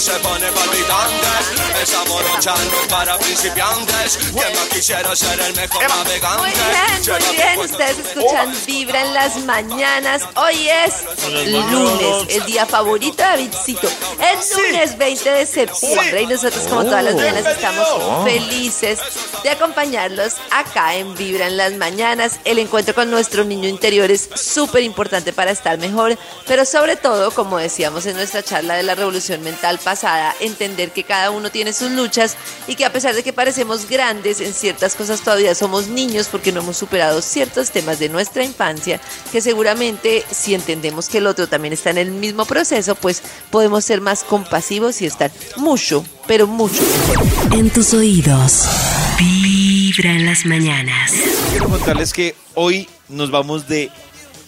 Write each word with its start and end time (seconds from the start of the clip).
Se 0.00 0.12
pone 0.20 0.50
palpitante. 0.52 1.82
Esa 1.82 2.04
morocha 2.06 2.54
no 2.54 2.80
es 2.80 2.86
para 2.88 3.18
principiantes, 3.18 4.16
que 4.16 4.32
más 4.32 4.68
quisiera 4.70 5.14
ser 5.14 5.38
el 5.40 5.54
mejor 5.54 5.86
navegante. 5.86 6.40
Muy 6.40 6.50
bien, 6.50 7.20
muy 7.26 7.36
bien. 7.36 7.58
Ustedes 7.58 7.98
escuchan 7.98 8.54
Vibra 8.66 9.02
en 9.02 9.14
las 9.14 9.44
mañanas. 9.44 10.22
Hoy 10.36 10.68
es 10.68 11.04
lunes, 11.28 12.28
el 12.30 12.46
día 12.46 12.64
favorito 12.64 13.16
de 13.16 13.28
Davidcito. 13.28 13.88
Es 13.88 14.56
lunes 14.56 14.96
20 14.96 15.30
de 15.30 15.46
septiembre 15.46 16.22
y 16.22 16.26
nosotros 16.26 16.66
como 16.66 16.84
todas 16.84 17.04
las 17.04 17.14
mañanas 17.14 17.46
estamos 17.46 18.24
felices 18.24 19.00
de 19.42 19.50
acompañarlos 19.50 20.34
acá 20.50 20.94
en 20.94 21.14
Vibra 21.14 21.46
en 21.46 21.58
las 21.58 21.72
mañanas. 21.74 22.40
El 22.44 22.58
encuentro 22.58 22.94
con 22.94 23.10
nuestro 23.10 23.44
niño 23.44 23.68
interior 23.68 24.10
es 24.10 24.30
súper 24.50 24.82
importante 24.82 25.32
para 25.32 25.50
estar 25.50 25.78
mejor, 25.78 26.18
pero 26.46 26.64
sobre 26.64 26.96
todo, 26.96 27.30
como 27.30 27.58
decíamos 27.58 28.06
en 28.06 28.16
nuestra 28.16 28.42
charla 28.42 28.74
de 28.74 28.82
la 28.82 28.94
revolución 28.94 29.42
mental 29.42 29.78
pasada, 29.78 30.34
entender 30.40 30.90
que 30.90 31.04
cada 31.04 31.30
uno 31.30 31.50
tiene 31.50 31.72
sus 31.72 31.90
luchas 31.92 32.36
y 32.66 32.74
que 32.74 32.84
a 32.84 32.92
pesar 32.92 33.14
de 33.14 33.22
que 33.22 33.32
parecemos 33.32 33.88
grandes 33.88 34.40
en 34.40 34.52
ciertas 34.52 34.94
cosas 34.94 35.20
todavía 35.20 35.54
somos 35.54 35.88
niños 35.88 36.28
porque 36.28 36.52
no 36.52 36.60
hemos 36.60 36.76
superado 36.76 37.22
ciertos 37.22 37.70
temas 37.70 37.98
de 37.98 38.08
nuestra 38.08 38.44
infancia 38.44 39.00
que 39.32 39.40
seguramente 39.40 40.24
si 40.30 40.54
entendemos 40.54 41.08
que 41.08 41.18
el 41.18 41.26
otro 41.26 41.48
también 41.48 41.72
está 41.72 41.90
en 41.90 41.98
el 41.98 42.10
mismo 42.10 42.44
proceso, 42.44 42.94
pues 42.94 43.22
podemos 43.50 43.84
ser 43.84 44.00
más 44.00 44.24
compasivos 44.24 45.00
y 45.02 45.06
estar 45.06 45.30
mucho, 45.56 46.04
pero 46.26 46.46
mucho 46.46 46.82
mejor. 47.08 47.58
En 47.58 47.70
tus 47.70 47.94
oídos, 47.94 48.64
Vibra 49.18 50.12
en 50.12 50.24
las 50.24 50.46
mañanas. 50.46 51.12
Quiero 51.50 51.68
contarles 51.68 52.12
que 52.12 52.34
hoy 52.54 52.88
nos 53.08 53.30
vamos 53.30 53.68
de 53.68 53.90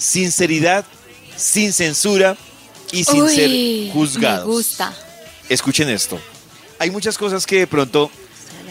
sinceridad, 0.02 0.84
sin 1.36 1.72
censura 1.72 2.36
y 2.90 3.04
sin 3.04 3.22
Uy, 3.22 3.34
ser 3.34 3.92
juzgados. 3.92 4.46
Me 4.46 4.52
gusta. 4.52 4.92
Escuchen 5.48 5.88
esto. 5.88 6.18
Hay 6.78 6.90
muchas 6.90 7.16
cosas 7.16 7.46
que 7.46 7.60
de 7.60 7.66
pronto 7.66 8.10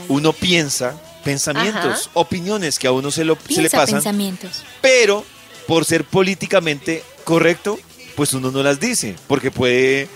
uno 0.10 0.34
piensa, 0.34 1.00
pensamientos, 1.24 2.02
Ajá. 2.02 2.10
opiniones 2.14 2.78
que 2.78 2.88
a 2.88 2.92
uno 2.92 3.10
se, 3.12 3.24
lo, 3.24 3.38
se 3.50 3.62
le 3.62 3.70
pasan, 3.70 3.96
pensamientos. 3.96 4.64
pero 4.82 5.24
por 5.68 5.86
ser 5.86 6.04
políticamente 6.04 7.04
correcto, 7.24 7.80
pues 8.16 8.34
uno 8.34 8.52
no 8.52 8.62
las 8.64 8.80
dice, 8.80 9.16
porque 9.28 9.52
puede 9.52 10.10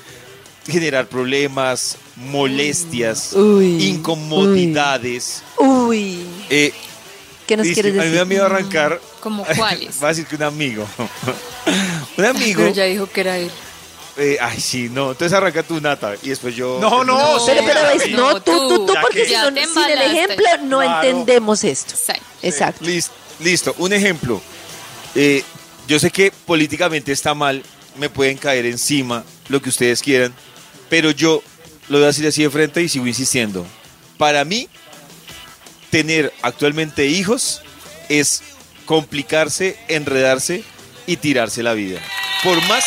generar 0.67 1.07
problemas, 1.07 1.97
molestias, 2.15 3.33
Uy, 3.33 3.85
incomodidades. 3.87 5.43
Uy, 5.57 6.19
Eh, 6.49 6.73
¿qué 7.45 7.57
nos 7.57 7.67
quieres 7.67 7.91
a 7.93 7.95
mí 7.95 7.99
me 7.99 8.05
da 8.05 8.11
decir? 8.11 8.25
miedo 8.27 8.45
arrancar. 8.45 8.99
¿Como 9.19 9.45
cuáles? 9.57 10.01
Va 10.01 10.07
a 10.07 10.09
decir 10.09 10.25
que 10.25 10.35
un 10.35 10.43
amigo. 10.43 10.87
un 12.17 12.25
amigo. 12.25 12.61
Pero 12.61 12.73
ya 12.73 12.83
dijo 12.85 13.07
que 13.09 13.21
era 13.21 13.37
él. 13.37 13.51
eh, 14.17 14.37
ay, 14.41 14.59
sí, 14.59 14.89
no. 14.89 15.11
Entonces 15.11 15.33
arranca 15.33 15.63
tu 15.63 15.79
nata 15.81 16.13
y 16.21 16.29
después 16.29 16.55
yo. 16.55 16.77
No, 16.79 17.03
no, 17.03 17.17
Pero, 17.45 17.61
pero, 17.65 17.81
No, 17.81 17.87
¿ves? 17.89 18.11
no, 18.11 18.41
tú, 18.41 18.51
tú, 18.69 18.85
tú, 18.85 18.93
porque 19.01 19.23
que- 19.23 19.29
si 19.29 19.33
no, 19.35 19.53
te 19.53 19.65
sin 19.67 19.83
el 19.83 20.01
ejemplo 20.01 20.45
no 20.63 20.79
Claro. 20.79 21.07
entendemos 21.09 21.63
esto. 21.63 21.95
Sí. 21.95 22.13
Exacto. 22.41 22.83
Listo, 22.85 23.13
listo. 23.39 23.75
Un 23.79 23.93
ejemplo. 23.93 24.41
Eh, 25.15 25.43
yo 25.87 25.99
sé 25.99 26.11
que 26.11 26.31
políticamente 26.45 27.11
está 27.11 27.33
mal, 27.33 27.63
me 27.97 28.09
pueden 28.09 28.37
caer 28.37 28.65
encima, 28.65 29.23
lo 29.49 29.61
que 29.61 29.69
ustedes 29.69 30.01
quieran, 30.01 30.33
pero 30.89 31.11
yo 31.11 31.41
lo 31.89 31.97
voy 31.97 32.03
a 32.05 32.07
decir 32.07 32.25
así 32.27 32.41
de 32.43 32.49
frente 32.49 32.81
y 32.81 32.89
sigo 32.89 33.05
insistiendo. 33.07 33.65
Para 34.17 34.43
mí, 34.45 34.67
tener 35.95 36.33
actualmente 36.41 37.05
hijos 37.05 37.61
es 38.09 38.43
complicarse, 38.83 39.77
enredarse 39.87 40.61
y 41.07 41.15
tirarse 41.15 41.63
la 41.63 41.73
vida. 41.73 42.01
Por 42.43 42.61
más 42.67 42.83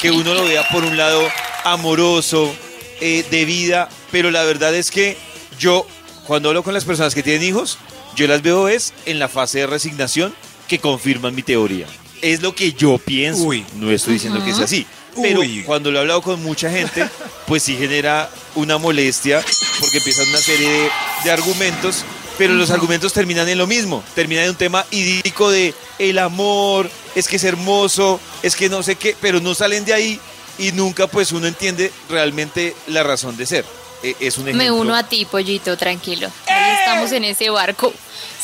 que 0.00 0.10
uno 0.10 0.34
lo 0.34 0.44
vea 0.44 0.66
por 0.68 0.82
un 0.82 0.96
lado 0.96 1.22
amoroso, 1.62 2.52
eh, 3.00 3.24
de 3.30 3.44
vida, 3.44 3.88
pero 4.10 4.32
la 4.32 4.42
verdad 4.42 4.74
es 4.74 4.90
que 4.90 5.16
yo, 5.60 5.86
cuando 6.26 6.48
hablo 6.48 6.64
con 6.64 6.74
las 6.74 6.84
personas 6.84 7.14
que 7.14 7.22
tienen 7.22 7.44
hijos, 7.44 7.78
yo 8.16 8.26
las 8.26 8.42
veo 8.42 8.66
es 8.66 8.94
en 9.06 9.20
la 9.20 9.28
fase 9.28 9.60
de 9.60 9.68
resignación 9.68 10.34
que 10.66 10.80
confirman 10.80 11.36
mi 11.36 11.44
teoría. 11.44 11.86
Es 12.20 12.42
lo 12.42 12.52
que 12.52 12.72
yo 12.72 12.98
pienso. 12.98 13.44
Uy. 13.44 13.64
No 13.76 13.92
estoy 13.92 14.14
diciendo 14.14 14.44
que 14.44 14.52
sea 14.52 14.64
así. 14.64 14.88
Pero 15.22 15.40
Uy. 15.40 15.62
cuando 15.62 15.92
lo 15.92 15.98
he 15.98 16.00
hablado 16.00 16.20
con 16.20 16.42
mucha 16.42 16.68
gente, 16.68 17.08
pues 17.46 17.62
sí 17.62 17.76
genera 17.76 18.28
una 18.56 18.76
molestia 18.76 19.40
porque 19.78 19.98
empiezan 19.98 20.28
una 20.28 20.38
serie 20.38 20.68
de, 20.68 20.90
de 21.24 21.30
argumentos, 21.30 22.04
pero 22.40 22.54
los 22.54 22.70
argumentos 22.70 23.12
terminan 23.12 23.46
en 23.50 23.58
lo 23.58 23.66
mismo. 23.66 24.02
Terminan 24.14 24.44
en 24.44 24.50
un 24.52 24.56
tema 24.56 24.86
idílico 24.90 25.50
de 25.50 25.74
el 25.98 26.18
amor, 26.18 26.90
es 27.14 27.28
que 27.28 27.36
es 27.36 27.44
hermoso, 27.44 28.18
es 28.42 28.56
que 28.56 28.70
no 28.70 28.82
sé 28.82 28.96
qué, 28.96 29.14
pero 29.20 29.40
no 29.40 29.54
salen 29.54 29.84
de 29.84 29.92
ahí 29.92 30.18
y 30.56 30.72
nunca 30.72 31.06
pues 31.06 31.32
uno 31.32 31.46
entiende 31.46 31.92
realmente 32.08 32.74
la 32.86 33.02
razón 33.02 33.36
de 33.36 33.44
ser. 33.44 33.66
Eh, 34.02 34.14
Es 34.20 34.38
un 34.38 34.44
ejemplo. 34.48 34.64
Me 34.64 34.70
uno 34.70 34.94
a 34.96 35.02
ti, 35.02 35.26
pollito, 35.26 35.76
tranquilo. 35.76 36.30
Ahí 36.46 36.76
estamos 36.78 37.12
en 37.12 37.24
ese 37.24 37.50
barco. 37.50 37.92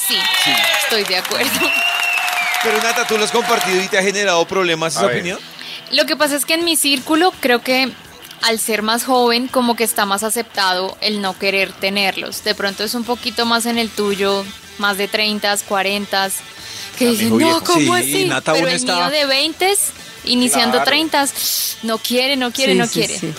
Sí, 0.07 0.15
Sí. 0.45 0.51
estoy 0.83 1.05
de 1.05 1.17
acuerdo. 1.17 1.51
Pero 2.63 2.83
Nata, 2.83 3.07
tú 3.07 3.17
lo 3.17 3.25
has 3.25 3.31
compartido 3.31 3.83
y 3.83 3.89
te 3.89 3.97
ha 3.97 4.03
generado 4.03 4.47
problemas 4.47 4.95
esa 4.95 5.07
opinión. 5.07 5.39
Lo 5.93 6.05
que 6.05 6.17
pasa 6.17 6.37
es 6.37 6.45
que 6.45 6.53
en 6.53 6.67
mi 6.67 6.77
círculo 6.77 7.33
creo 7.41 7.63
que 7.63 7.91
al 8.47 8.59
ser 8.61 8.83
más 8.83 9.05
joven 9.05 9.49
como 9.49 9.75
que 9.77 9.85
está 9.85 10.07
más 10.07 10.23
aceptado 10.23 10.97
el 11.01 11.21
no 11.21 11.39
querer 11.39 11.73
tenerlos. 11.73 12.45
De 12.45 12.55
pronto 12.55 12.85
es 12.85 12.95
un 12.95 13.05
poquito 13.05 13.45
más 13.45 13.67
en 13.67 13.77
el 13.79 13.91
tuyo, 13.91 14.45
más 14.79 14.97
de 14.99 15.09
30, 15.09 15.57
40, 15.69 16.31
que 16.99 17.07
dicen, 17.11 17.31
no, 17.31 17.37
viejo. 17.37 17.61
¿cómo 17.65 17.97
Sí, 17.97 18.03
así? 18.03 18.25
Nata 18.27 18.53
Pero 18.53 18.67
aún 18.67 18.71
el 18.75 18.77
está- 18.81 18.95
mío 18.97 19.11
de 19.11 19.27
20, 19.27 19.75
iniciando 20.25 20.77
Claro. 20.79 20.87
30, 20.87 21.29
no 21.83 21.99
quiere, 21.99 22.37
no 22.37 22.53
quiere, 22.53 22.73
Sí, 22.73 22.79
no 22.79 22.87
sí, 22.87 22.93
quiere. 22.93 23.19
sí. 23.19 23.35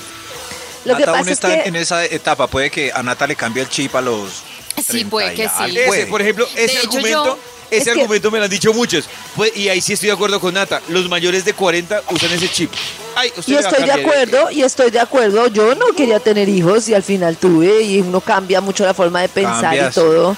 Lo 0.86 0.94
que 0.96 1.00
Nata 1.02 1.12
aún 1.12 1.20
pasa 1.20 1.32
es 1.32 1.38
está 1.38 1.64
que 1.64 1.70
en 1.70 1.76
esa 1.76 2.06
etapa. 2.06 2.48
Puede 2.48 2.70
que 2.72 2.92
a 2.94 3.02
Nata 3.04 3.28
le 3.28 3.36
cambie 3.36 3.64
el 3.64 3.70
chip 3.70 3.96
a 3.96 4.02
los. 4.02 4.30
Sí, 4.78 4.84
30 4.84 5.10
puede 5.10 5.34
y 5.34 5.36
que 5.38 5.44
sí. 5.48 5.54
algo. 5.58 5.80
Ese, 5.94 6.06
por 6.08 6.22
ejemplo, 6.22 6.48
ese 6.56 6.78
hecho, 6.78 6.88
argumento, 6.90 7.26
yo- 7.26 7.40
ese 7.72 7.78
Es 7.78 7.84
que- 7.96 8.02
argumento 8.02 8.32
me 8.32 8.38
lo 8.40 8.46
han 8.46 8.50
dicho 8.50 8.74
muchos. 8.74 9.06
Pues, 9.36 9.56
y 9.56 9.70
ahí 9.70 9.82
sí 9.82 9.94
estoy 9.94 10.08
de 10.08 10.14
acuerdo 10.14 10.40
con 10.40 10.54
Nata. 10.54 10.82
Los 10.90 11.08
mayores 11.10 11.46
de 11.46 11.54
40 11.54 12.02
usan 12.12 12.32
ese 12.32 12.50
chip. 12.50 12.72
Ay, 13.16 13.32
Y 13.48 13.56
estoy 13.56 13.84
de 13.84 13.92
acuerdo, 13.92 14.52
y 14.52 14.62
estoy 14.62 14.92
de 14.92 15.00
acuerdo. 15.00 15.48
Yo 15.48 15.74
no 15.76 15.88
quería 15.96 16.20
tener 16.20 16.48
hijos 16.50 16.88
y 16.90 16.94
al 16.94 17.02
final 17.04 17.36
tuve 17.38 17.82
y 17.82 18.00
uno 18.02 18.22
cambia 18.22 18.62
mucho 18.62 18.86
la 18.86 18.94
forma 18.94 19.22
de 19.22 19.30
pensar 19.30 19.62
Cambias. 19.62 19.92
y 19.92 20.00
todo. 20.00 20.38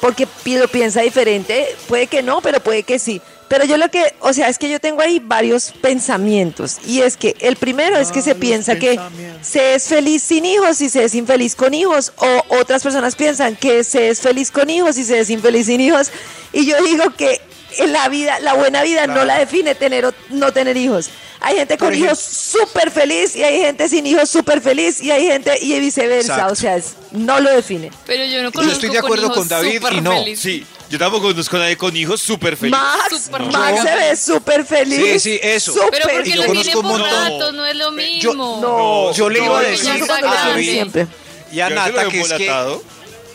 Porque 0.00 0.26
lo 0.46 0.68
piensa 0.68 1.00
diferente. 1.02 1.76
Puede 1.88 2.06
que 2.06 2.22
no, 2.22 2.40
pero 2.40 2.60
puede 2.60 2.82
que 2.82 2.98
sí. 2.98 3.20
Pero 3.48 3.64
yo 3.64 3.76
lo 3.78 3.90
que, 3.90 4.14
o 4.20 4.32
sea, 4.32 4.48
es 4.48 4.58
que 4.58 4.68
yo 4.68 4.78
tengo 4.78 5.00
ahí 5.00 5.20
varios 5.24 5.72
pensamientos. 5.80 6.78
Y 6.86 7.00
es 7.00 7.16
que 7.16 7.34
el 7.40 7.56
primero 7.56 7.96
es 7.98 8.12
que 8.12 8.22
se 8.22 8.34
piensa 8.34 8.78
que 8.78 8.98
se 9.42 9.74
es 9.74 9.88
feliz 9.88 10.22
sin 10.22 10.44
hijos 10.44 10.80
y 10.80 10.88
se 10.88 11.04
es 11.04 11.14
infeliz 11.14 11.54
con 11.56 11.74
hijos. 11.74 12.12
O 12.16 12.56
otras 12.60 12.82
personas 12.82 13.14
piensan 13.16 13.56
que 13.56 13.84
se 13.84 14.08
es 14.10 14.20
feliz 14.20 14.50
con 14.50 14.68
hijos 14.70 14.98
y 14.98 15.04
se 15.04 15.20
es 15.20 15.30
infeliz 15.30 15.66
sin 15.66 15.80
hijos. 15.80 16.10
Y 16.52 16.66
yo 16.66 16.82
digo 16.82 17.04
que 17.16 17.40
en 17.78 17.92
la 17.92 18.08
vida, 18.08 18.38
la 18.40 18.54
buena 18.54 18.82
vida 18.82 19.06
no 19.06 19.24
la 19.24 19.38
define 19.38 19.74
tener 19.74 20.06
o 20.06 20.12
no 20.30 20.52
tener 20.52 20.76
hijos. 20.76 21.10
Hay 21.40 21.56
gente 21.56 21.78
con 21.78 21.92
ejemplo- 21.92 22.06
hijos 22.06 22.18
súper 22.18 22.90
feliz 22.90 23.36
y 23.36 23.44
hay 23.44 23.60
gente 23.60 23.88
sin 23.88 24.06
hijos 24.06 24.28
súper 24.28 24.60
feliz 24.60 25.00
y 25.00 25.10
hay 25.10 25.26
gente 25.26 25.56
y 25.60 25.78
viceversa. 25.78 26.32
Exacto. 26.34 26.52
O 26.52 26.56
sea, 26.56 26.76
es- 26.76 26.94
no 27.12 27.38
lo 27.40 27.50
define. 27.50 27.90
Pero 28.06 28.24
yo 28.24 28.38
no 28.42 28.48
Yo 28.48 28.52
conozco 28.52 28.72
estoy 28.74 28.90
de 28.90 28.98
acuerdo 28.98 29.26
hijos 29.26 29.36
con 29.38 29.48
David 29.48 29.80
y 29.92 30.00
no. 30.00 30.24
Sí, 30.36 30.66
Yo 30.90 30.98
tampoco 30.98 31.28
conozco 31.28 31.56
a 31.56 31.60
nadie 31.60 31.76
con 31.76 31.94
hijos 31.96 32.20
súper 32.20 32.56
feliz. 32.56 32.72
Max, 32.72 33.22
Súper 33.26 33.42
Max 33.42 33.82
se 33.82 33.94
ve 33.94 34.16
súper 34.16 34.64
feliz. 34.64 35.20
Sí, 35.22 35.32
sí, 35.32 35.40
eso. 35.42 35.74
Pero 35.74 35.84
Súper. 35.86 36.02
porque 36.16 36.30
yo 36.30 36.36
lo 36.36 36.46
conozco 36.46 36.62
tiene 36.64 36.76
un 36.80 36.88
por 36.88 37.00
montón. 37.00 37.56
no 37.56 37.66
es 37.66 37.76
lo 37.76 37.84
Yo- 37.84 37.90
mismo. 37.92 38.58
No, 38.62 39.12
Yo 39.12 39.28
le 39.28 39.44
iba 39.44 39.58
a 39.58 39.62
no, 39.62 39.68
decir 39.68 39.90
Eso 39.96 40.06
cuando 40.06 40.30
siempre. 40.58 41.06
y 41.52 41.60
a 41.60 41.68
Yo 41.68 41.68
se 41.68 41.74
lo 41.74 41.80
Nata 41.86 42.00
veo 42.00 42.10
que 42.10 42.20
es 42.20 42.28
que 42.28 42.34
embolatado. 42.34 42.82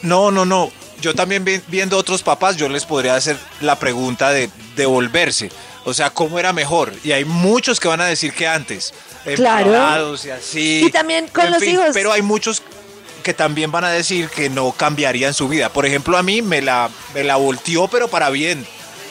No, 0.02 0.32
no, 0.32 0.46
no. 0.46 0.72
Yo 1.02 1.14
también 1.14 1.44
vi- 1.46 1.62
viendo 1.68 1.98
otros 1.98 2.24
papás, 2.24 2.56
yo 2.58 2.70
les 2.70 2.86
podría 2.86 3.16
hacer 3.16 3.38
la 3.62 3.78
pregunta 3.78 4.32
de 4.32 4.50
devolverse. 4.76 5.52
O 5.86 5.94
sea, 5.94 6.10
¿cómo 6.10 6.40
era 6.40 6.54
mejor? 6.54 6.94
Y 7.04 7.12
hay 7.12 7.26
muchos 7.26 7.80
que 7.80 7.88
van 7.90 8.02
a 8.02 8.06
decir 8.06 8.34
que 8.34 8.48
antes. 8.48 8.94
Claro. 9.36 10.16
y 10.24 10.30
así. 10.30 10.84
Y 10.86 10.92
también 10.92 11.28
con 11.28 11.46
En 11.46 11.52
los 11.54 11.64
hijos. 11.64 11.88
Pero 11.94 12.12
hay 12.12 12.22
muchos 12.22 12.62
que 13.24 13.34
también 13.34 13.72
van 13.72 13.86
a 13.86 13.90
decir 13.90 14.30
que 14.30 14.50
no 14.50 14.72
cambiarían 14.74 15.34
su 15.34 15.48
vida. 15.48 15.70
Por 15.70 15.86
ejemplo, 15.86 16.18
a 16.18 16.24
mí 16.24 16.42
me 16.42 16.62
la, 16.62 16.90
me 17.14 17.24
la 17.24 17.38
volteó, 17.38 17.88
pero 17.88 18.08
para 18.08 18.30
bien. 18.30 18.66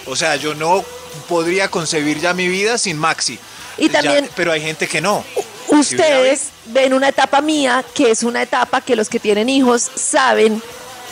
O 0.06 0.14
sea, 0.14 0.36
yo 0.36 0.54
no 0.54 0.84
podría 1.28 1.68
concebir 1.68 2.20
ya 2.20 2.34
mi 2.34 2.46
vida 2.48 2.78
sin 2.78 2.96
Maxi. 2.98 3.38
Y 3.78 3.88
también- 3.88 4.26
Ya- 4.26 4.30
pero 4.36 4.52
hay 4.52 4.60
gente 4.60 4.86
que 4.86 5.00
no. 5.00 5.24
Ustedes 5.68 6.48
ven 6.66 6.92
una 6.92 7.08
etapa 7.08 7.40
mía, 7.40 7.84
que 7.94 8.10
es 8.10 8.22
una 8.22 8.42
etapa 8.42 8.80
que 8.80 8.94
los 8.94 9.08
que 9.08 9.18
tienen 9.18 9.48
hijos 9.48 9.90
saben 9.94 10.62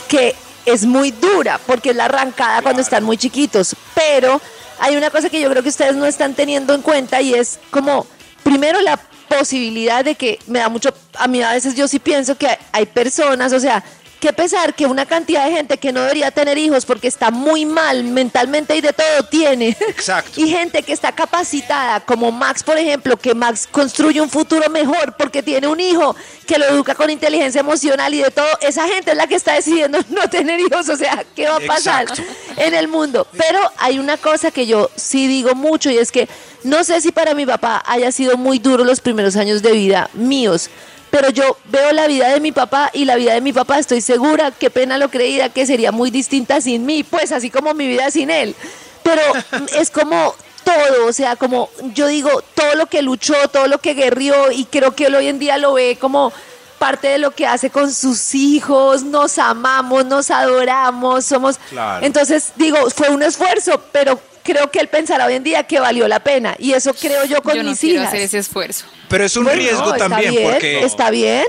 que 0.09 0.35
es 0.67 0.85
muy 0.85 1.11
dura, 1.13 1.59
porque 1.67 1.91
es 1.91 1.97
la 1.97 2.05
arrancada 2.07 2.61
cuando 2.63 2.83
están 2.83 3.03
muy 3.05 3.17
chiquitos. 3.17 3.75
Pero 3.95 4.41
hay 4.79 4.97
una 4.97 5.11
cosa 5.11 5.31
que 5.31 5.41
yo 5.41 5.49
creo 5.51 5.63
que 5.63 5.71
ustedes 5.71 5.95
no 5.95 6.05
están 6.05 6.35
teniendo 6.35 6.75
en 6.75 6.83
cuenta 6.83 7.21
y 7.23 7.33
es 7.35 7.59
como, 7.71 8.07
primero 8.43 8.81
la 8.83 8.99
posibilidad 9.39 10.05
de 10.05 10.17
que 10.17 10.39
me 10.49 10.59
da 10.59 10.69
mucho, 10.69 10.93
a 11.15 11.29
mí 11.29 11.41
a 11.43 11.53
veces 11.53 11.75
yo 11.77 11.87
sí 11.87 11.99
pienso 12.01 12.37
que 12.37 12.49
hay- 12.73 12.87
personas, 12.87 13.53
o 13.53 13.61
sea, 13.61 13.83
qué 14.21 14.33
pesar 14.33 14.75
que 14.75 14.87
una 14.87 15.07
cantidad 15.07 15.47
de 15.47 15.53
gente 15.53 15.79
que 15.79 15.93
no 15.93 16.03
debería 16.03 16.31
tener 16.31 16.59
hijos 16.59 16.85
porque 16.85 17.09
está 17.09 17.31
muy 17.31 17.65
mal 17.65 18.05
mentalmente 18.05 18.77
y 18.77 18.81
de 18.81 18.93
todo 18.93 19.25
tiene. 19.31 19.77
Exacto. 19.89 20.33
y 20.41 20.49
gente 20.49 20.83
que 20.83 20.93
está 20.93 21.13
capacitada, 21.13 22.01
como 22.01 22.31
Max, 22.31 22.63
por 22.63 22.77
ejemplo, 22.77 23.17
que 23.17 23.35
Max 23.35 23.67
construye 23.71 24.21
un 24.21 24.29
futuro 24.29 24.69
mejor 24.69 25.17
porque 25.17 25.43
tiene 25.43 25.67
un 25.67 25.81
hijo 25.81 26.15
que 26.47 26.59
lo 26.59 26.67
educa 26.67 26.95
con 26.95 27.11
inteligencia 27.11 27.61
emocional 27.61 28.13
y 28.13 28.23
de 28.23 28.31
todo. 28.31 28.47
Esa 28.61 28.87
gente 28.87 29.13
es 29.13 29.17
la 29.17 29.27
que 29.27 29.37
está 29.37 29.55
decidiendo 29.55 29.99
no 30.11 30.29
tener 30.29 30.61
hijos. 30.61 30.89
O 30.89 30.97
sea, 30.97 31.25
¿qué 31.35 31.49
va 31.49 31.57
a 31.57 31.61
pasar 31.61 32.03
Exacto. 32.03 32.23
en 32.57 32.75
el 32.75 32.89
mundo? 32.89 33.27
Pero 33.37 33.59
hay 33.79 33.99
una 33.99 34.19
cosa 34.19 34.51
que 34.51 34.67
yo 34.67 34.91
sí 34.97 35.27
digo 35.27 35.55
mucho 35.55 35.91
y 35.91 35.97
es 35.97 36.13
que 36.13 36.29
no 36.63 36.85
sé 36.85 37.01
si 37.01 37.11
para 37.11 37.35
mi 37.35 37.47
papá 37.47 37.83
haya 37.87 38.13
sido 38.13 38.37
muy 38.37 38.59
duro 38.59 38.85
los 38.85 39.01
primeros 39.01 39.37
años 39.37 39.63
de 39.63 39.73
vida 39.73 40.11
míos. 40.13 40.69
Pero 41.11 41.31
yo 41.31 41.57
veo 41.67 41.93
la 41.93 42.07
vida 42.07 42.29
de 42.29 42.41
mi 42.41 42.53
papá 42.53 42.91
y 42.93 43.05
la 43.05 43.17
vida 43.17 43.35
de 43.35 43.41
mi 43.41 43.53
papá, 43.53 43.79
estoy 43.79 44.01
segura, 44.01 44.53
qué 44.53 44.71
pena 44.71 44.97
lo 44.97 45.11
creída, 45.11 45.49
que 45.49 45.67
sería 45.67 45.91
muy 45.93 46.11
distinta 46.11 46.61
sin 46.61 46.87
mí, 46.87 47.03
pues 47.03 47.33
así 47.33 47.51
como 47.51 47.75
mi 47.75 47.89
vida 47.89 48.11
sin 48.11 48.31
él. 48.31 48.55
Pero 49.03 49.23
es 49.79 49.91
como 49.91 50.35
todo, 50.65 51.07
o 51.07 51.13
sea, 51.13 51.37
como 51.37 51.69
yo 51.95 52.07
digo, 52.07 52.43
todo 52.55 52.75
lo 52.75 52.87
que 52.87 53.03
luchó, 53.03 53.35
todo 53.49 53.67
lo 53.67 53.79
que 53.79 53.95
guerrió 53.95 54.53
y 54.53 54.67
creo 54.67 54.95
que 54.95 55.07
él 55.07 55.15
hoy 55.17 55.27
en 55.27 55.39
día 55.39 55.59
lo 55.59 55.75
ve 55.75 55.99
como 56.01 56.33
parte 56.79 57.09
de 57.09 57.19
lo 57.19 57.33
que 57.33 57.47
hace 57.47 57.71
con 57.71 57.93
sus 57.93 58.35
hijos, 58.35 59.03
nos 59.03 59.39
amamos, 59.39 60.07
nos 60.07 60.31
adoramos, 60.31 61.27
somos... 61.27 61.59
Claro. 61.69 62.07
Entonces 62.07 62.53
digo, 62.57 62.79
fue 62.89 63.11
un 63.11 63.23
esfuerzo, 63.23 63.83
pero 63.93 64.19
creo 64.43 64.71
que 64.71 64.79
él 64.81 64.89
pensará 64.89 65.27
hoy 65.27 65.35
en 65.35 65.45
día 65.45 65.63
que 65.65 65.81
valió 65.81 66.07
la 66.09 66.21
pena 66.21 66.55
y 66.59 66.73
eso 66.73 66.93
creo 66.95 67.25
yo 67.25 67.43
con 67.43 67.55
Yo 67.55 67.63
no 67.63 67.71
mis 67.71 67.81
quiero 67.81 67.97
hijas. 68.01 68.09
hacer 68.09 68.21
ese 68.23 68.39
esfuerzo. 68.39 68.85
Pero 69.09 69.25
es 69.25 69.37
un 69.37 69.45
Bueno, 69.45 69.61
riesgo 69.61 69.93
está 69.95 70.09
también, 70.09 70.31
bien, 70.35 70.51
porque 70.51 70.85
Está 70.85 71.11
bien. 71.11 71.45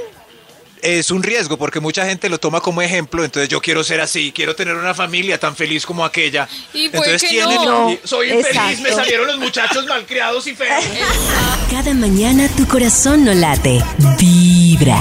es 0.82 1.12
un 1.12 1.22
riesgo, 1.22 1.58
porque 1.58 1.80
mucha 1.80 2.06
gente 2.08 2.28
lo 2.28 2.40
toma 2.40 2.60
como 2.60 2.82
ejemplo. 2.82 3.24
Entonces, 3.24 3.48
yo 3.50 3.62
quiero 3.62 3.84
ser 3.84 4.02
así, 4.02 4.32
quiero 4.32 4.56
tener 4.56 4.76
una 4.76 4.96
familia 4.96 5.40
tan 5.40 5.56
feliz 5.56 5.86
como 5.86 6.04
aquella. 6.04 6.50
Y 6.74 6.86
entonces, 6.86 7.22
que 7.22 7.28
tienen. 7.30 7.56
no. 7.64 7.96
Soy 8.04 8.32
infeliz, 8.32 8.80
me 8.82 8.92
salieron 8.92 9.28
los 9.28 9.38
muchachos 9.38 9.86
malcriados 9.86 10.48
y 10.48 10.56
feos. 10.56 10.84
Cada 11.70 11.94
mañana 11.94 12.48
tu 12.58 12.68
corazón 12.68 13.24
no 13.26 13.34
late, 13.34 13.80
vibra. 14.18 15.00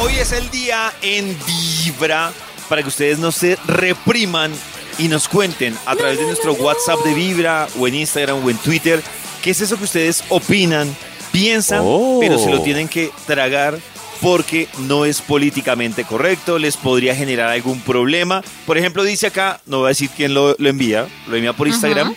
Hoy 0.00 0.14
es 0.18 0.30
el 0.32 0.48
día 0.50 0.92
en 1.02 1.36
Vibra 1.84 2.32
para 2.68 2.82
que 2.82 2.88
ustedes 2.88 3.18
no 3.18 3.32
se 3.32 3.56
repriman 3.66 4.52
y 4.98 5.08
nos 5.08 5.28
cuenten 5.28 5.76
a 5.86 5.96
través 5.96 6.18
de 6.18 6.24
nuestro 6.24 6.54
WhatsApp 6.54 7.00
de 7.04 7.14
Vibra 7.14 7.68
o 7.78 7.86
en 7.86 7.94
Instagram 7.94 8.44
o 8.44 8.50
en 8.50 8.56
Twitter 8.58 9.02
qué 9.42 9.50
es 9.50 9.60
eso 9.60 9.76
que 9.76 9.84
ustedes 9.84 10.24
opinan, 10.28 10.94
piensan, 11.32 11.84
pero 12.20 12.38
se 12.38 12.50
lo 12.50 12.62
tienen 12.62 12.88
que 12.88 13.10
tragar 13.26 13.78
porque 14.20 14.68
no 14.88 15.04
es 15.04 15.20
políticamente 15.20 16.04
correcto, 16.04 16.58
les 16.58 16.76
podría 16.76 17.14
generar 17.14 17.50
algún 17.50 17.80
problema. 17.80 18.42
Por 18.64 18.78
ejemplo, 18.78 19.04
dice 19.04 19.28
acá, 19.28 19.60
no 19.66 19.78
voy 19.78 19.86
a 19.86 19.88
decir 19.88 20.10
quién 20.16 20.34
lo, 20.34 20.56
lo 20.58 20.68
envía, 20.68 21.06
lo 21.28 21.36
envía 21.36 21.52
por 21.52 21.68
Instagram, 21.68 22.14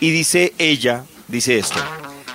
y 0.00 0.10
dice 0.10 0.52
ella, 0.58 1.04
dice 1.28 1.58
esto, 1.58 1.78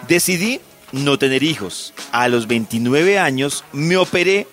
decidí 0.08 0.62
no 0.92 1.20
tener 1.20 1.44
hijos. 1.44 1.94
A 2.12 2.28
los 2.28 2.48
29 2.48 3.20
años 3.20 3.64
me 3.72 3.98
operé, 3.98 4.48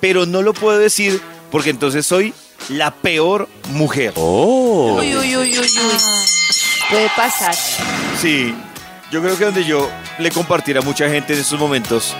pero 0.00 0.26
no 0.26 0.42
lo 0.42 0.52
puedo 0.52 0.78
decir 0.78 1.20
porque 1.50 1.70
entonces 1.70 2.06
soy 2.06 2.34
la 2.68 2.90
peor 2.90 3.48
mujer. 3.70 4.12
Uy, 4.16 5.16
uy, 5.16 5.36
uy, 5.36 5.36
uy, 5.36 5.58
uy. 5.58 5.68
Puede 6.88 7.10
pasar. 7.16 7.54
Sí, 8.20 8.54
yo 9.10 9.22
creo 9.22 9.36
que 9.36 9.44
donde 9.44 9.64
yo 9.64 9.88
le 10.18 10.30
compartiera 10.30 10.80
a 10.80 10.82
mucha 10.82 11.08
gente 11.08 11.32
en 11.32 11.40
estos 11.40 11.58
momentos 11.58 12.14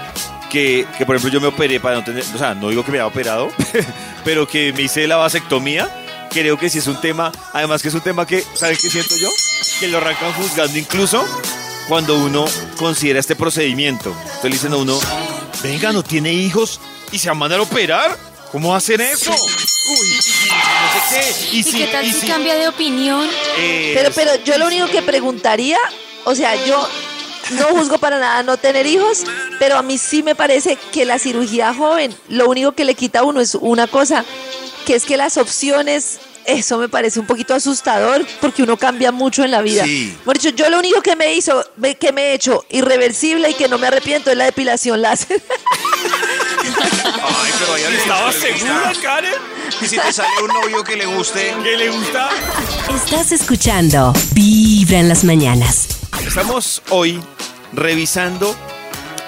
que, 0.50 0.86
que, 0.98 1.06
por 1.06 1.16
ejemplo, 1.16 1.32
yo 1.32 1.40
me 1.40 1.48
operé 1.48 1.80
para 1.80 1.96
no 1.96 2.04
tener, 2.04 2.24
o 2.34 2.38
sea, 2.38 2.54
no 2.54 2.70
digo 2.70 2.84
que 2.84 2.92
me 2.92 2.98
haya 2.98 3.06
operado, 3.06 3.50
pero 4.24 4.46
que 4.48 4.72
me 4.72 4.82
hice 4.82 5.06
la 5.06 5.16
vasectomía, 5.16 5.88
creo 6.30 6.58
que 6.58 6.68
sí 6.68 6.78
es 6.78 6.86
un 6.86 7.00
tema, 7.00 7.30
además 7.52 7.82
que 7.82 7.88
es 7.88 7.94
un 7.94 8.00
tema 8.00 8.26
que, 8.26 8.44
¿sabes 8.54 8.80
qué 8.80 8.90
siento 8.90 9.16
yo? 9.16 9.28
Que 9.78 9.88
lo 9.88 9.98
arrancan 9.98 10.32
juzgando 10.32 10.78
incluso 10.78 11.24
cuando 11.88 12.16
uno 12.18 12.44
considera 12.78 13.18
este 13.18 13.34
procedimiento. 13.34 14.10
Entonces 14.10 14.44
le 14.44 14.50
dicen 14.50 14.72
a 14.72 14.76
uno, 14.76 14.98
venga, 15.62 15.92
no 15.92 16.02
tiene 16.02 16.32
hijos 16.32 16.80
y 17.10 17.18
se 17.18 17.32
mandar 17.34 17.58
a 17.58 17.62
operar. 17.62 18.16
¿Cómo 18.52 18.74
hacen 18.74 19.00
eso? 19.00 19.30
Uy, 19.30 20.08
no 20.16 20.22
sé 20.22 20.30
qué. 21.10 21.56
Y, 21.56 21.58
¿Y 21.60 21.62
si- 21.62 21.78
qué 21.78 21.86
tal 21.86 22.04
y 22.06 22.12
si 22.12 22.20
si- 22.22 22.26
cambia 22.26 22.54
de 22.56 22.68
opinión? 22.68 23.28
eh, 23.58 23.92
Pero, 23.94 24.10
pero 24.14 24.44
yo 24.44 24.58
lo 24.58 24.66
único 24.66 24.86
que 24.88 25.02
preguntaría, 25.02 25.78
o 26.24 26.34
sea, 26.34 26.54
yo 26.66 26.88
no 27.52 27.66
juzgo 27.66 27.98
para 27.98 28.18
nada 28.18 28.42
no 28.42 28.56
tener 28.56 28.86
hijos, 28.86 29.24
pero 29.58 29.76
a 29.76 29.82
mí 29.82 29.98
sí 29.98 30.22
me 30.22 30.34
parece 30.34 30.76
que 30.92 31.04
la 31.04 31.18
cirugía 31.18 31.72
joven, 31.74 32.14
lo 32.28 32.48
único 32.48 32.72
que 32.72 32.84
le 32.84 32.94
quita 32.94 33.20
a 33.20 33.22
uno 33.24 33.40
es 33.40 33.54
una 33.54 33.86
cosa, 33.86 34.24
que 34.86 34.94
es 34.96 35.04
que 35.04 35.16
las 35.16 35.36
opciones, 35.36 36.18
eso 36.44 36.78
me 36.78 36.88
parece 36.88 37.20
un 37.20 37.26
poquito 37.26 37.54
asustador, 37.54 38.26
porque 38.40 38.62
uno 38.64 38.76
cambia 38.76 39.12
mucho 39.12 39.44
en 39.44 39.52
la 39.52 39.62
vida. 39.62 39.84
Sí. 39.84 40.16
Por 40.24 40.38
dicho, 40.38 40.54
yo 40.56 40.68
lo 40.70 40.78
único 40.78 41.02
que 41.02 41.14
me 41.14 41.34
hizo, 41.34 41.64
me- 41.76 41.94
que 41.96 42.10
me 42.12 42.30
he 42.30 42.34
hecho 42.34 42.64
irreversible 42.70 43.50
y 43.50 43.54
que 43.54 43.68
no 43.68 43.78
me 43.78 43.86
arrepiento 43.86 44.30
es 44.30 44.36
la 44.36 44.44
depilación 44.46 45.00
láser. 45.02 45.40
Ay, 46.82 47.52
pero 47.58 47.74
allá 47.74 47.90
¿Estaba 47.90 48.32
segura, 48.32 48.92
Karen? 49.02 49.34
Y 49.80 49.86
si 49.86 49.98
te 49.98 50.12
sale 50.12 50.28
un 50.42 50.48
novio 50.48 50.82
que 50.82 50.96
le 50.96 51.06
guste. 51.06 51.54
¿Que 51.62 51.76
le 51.76 51.90
gusta? 51.90 52.28
Estás 52.94 53.32
escuchando 53.32 54.12
Vibra 54.32 54.98
en 54.98 55.08
las 55.08 55.24
mañanas. 55.24 55.88
Estamos 56.26 56.82
hoy 56.90 57.20
revisando 57.72 58.54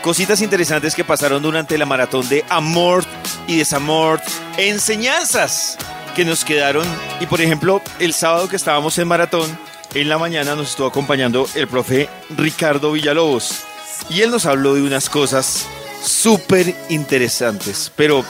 cositas 0.03 0.43
interesantes 0.43 0.95
que 0.95 1.05
pasaron 1.05 1.43
durante 1.43 1.79
la 1.79 1.87
maratón 1.87 2.29
de 2.29 2.45
Amor 2.49 3.05
y 3.47 3.57
Desamor, 3.59 4.21
enseñanzas 4.57 5.79
que 6.15 6.25
nos 6.25 6.45
quedaron. 6.45 6.87
Y 7.21 7.27
por 7.27 7.41
ejemplo, 7.41 7.81
el 7.99 8.13
sábado 8.13 8.49
que 8.49 8.57
estábamos 8.57 8.99
en 8.99 9.09
maratón, 9.09 9.59
en 9.95 10.09
la 10.09 10.19
mañana 10.19 10.55
nos 10.55 10.71
estuvo 10.71 10.87
acompañando 10.87 11.49
el 11.55 11.69
profe 11.69 12.09
Ricardo 12.31 12.93
Villalobos. 12.93 13.61
Y 14.11 14.23
él 14.23 14.31
nos 14.31 14.47
habló 14.47 14.75
de 14.75 14.83
unas 14.83 15.09
cosas 15.09 15.67
súper 16.03 16.75
interesantes, 16.89 17.91
pero 17.97 18.25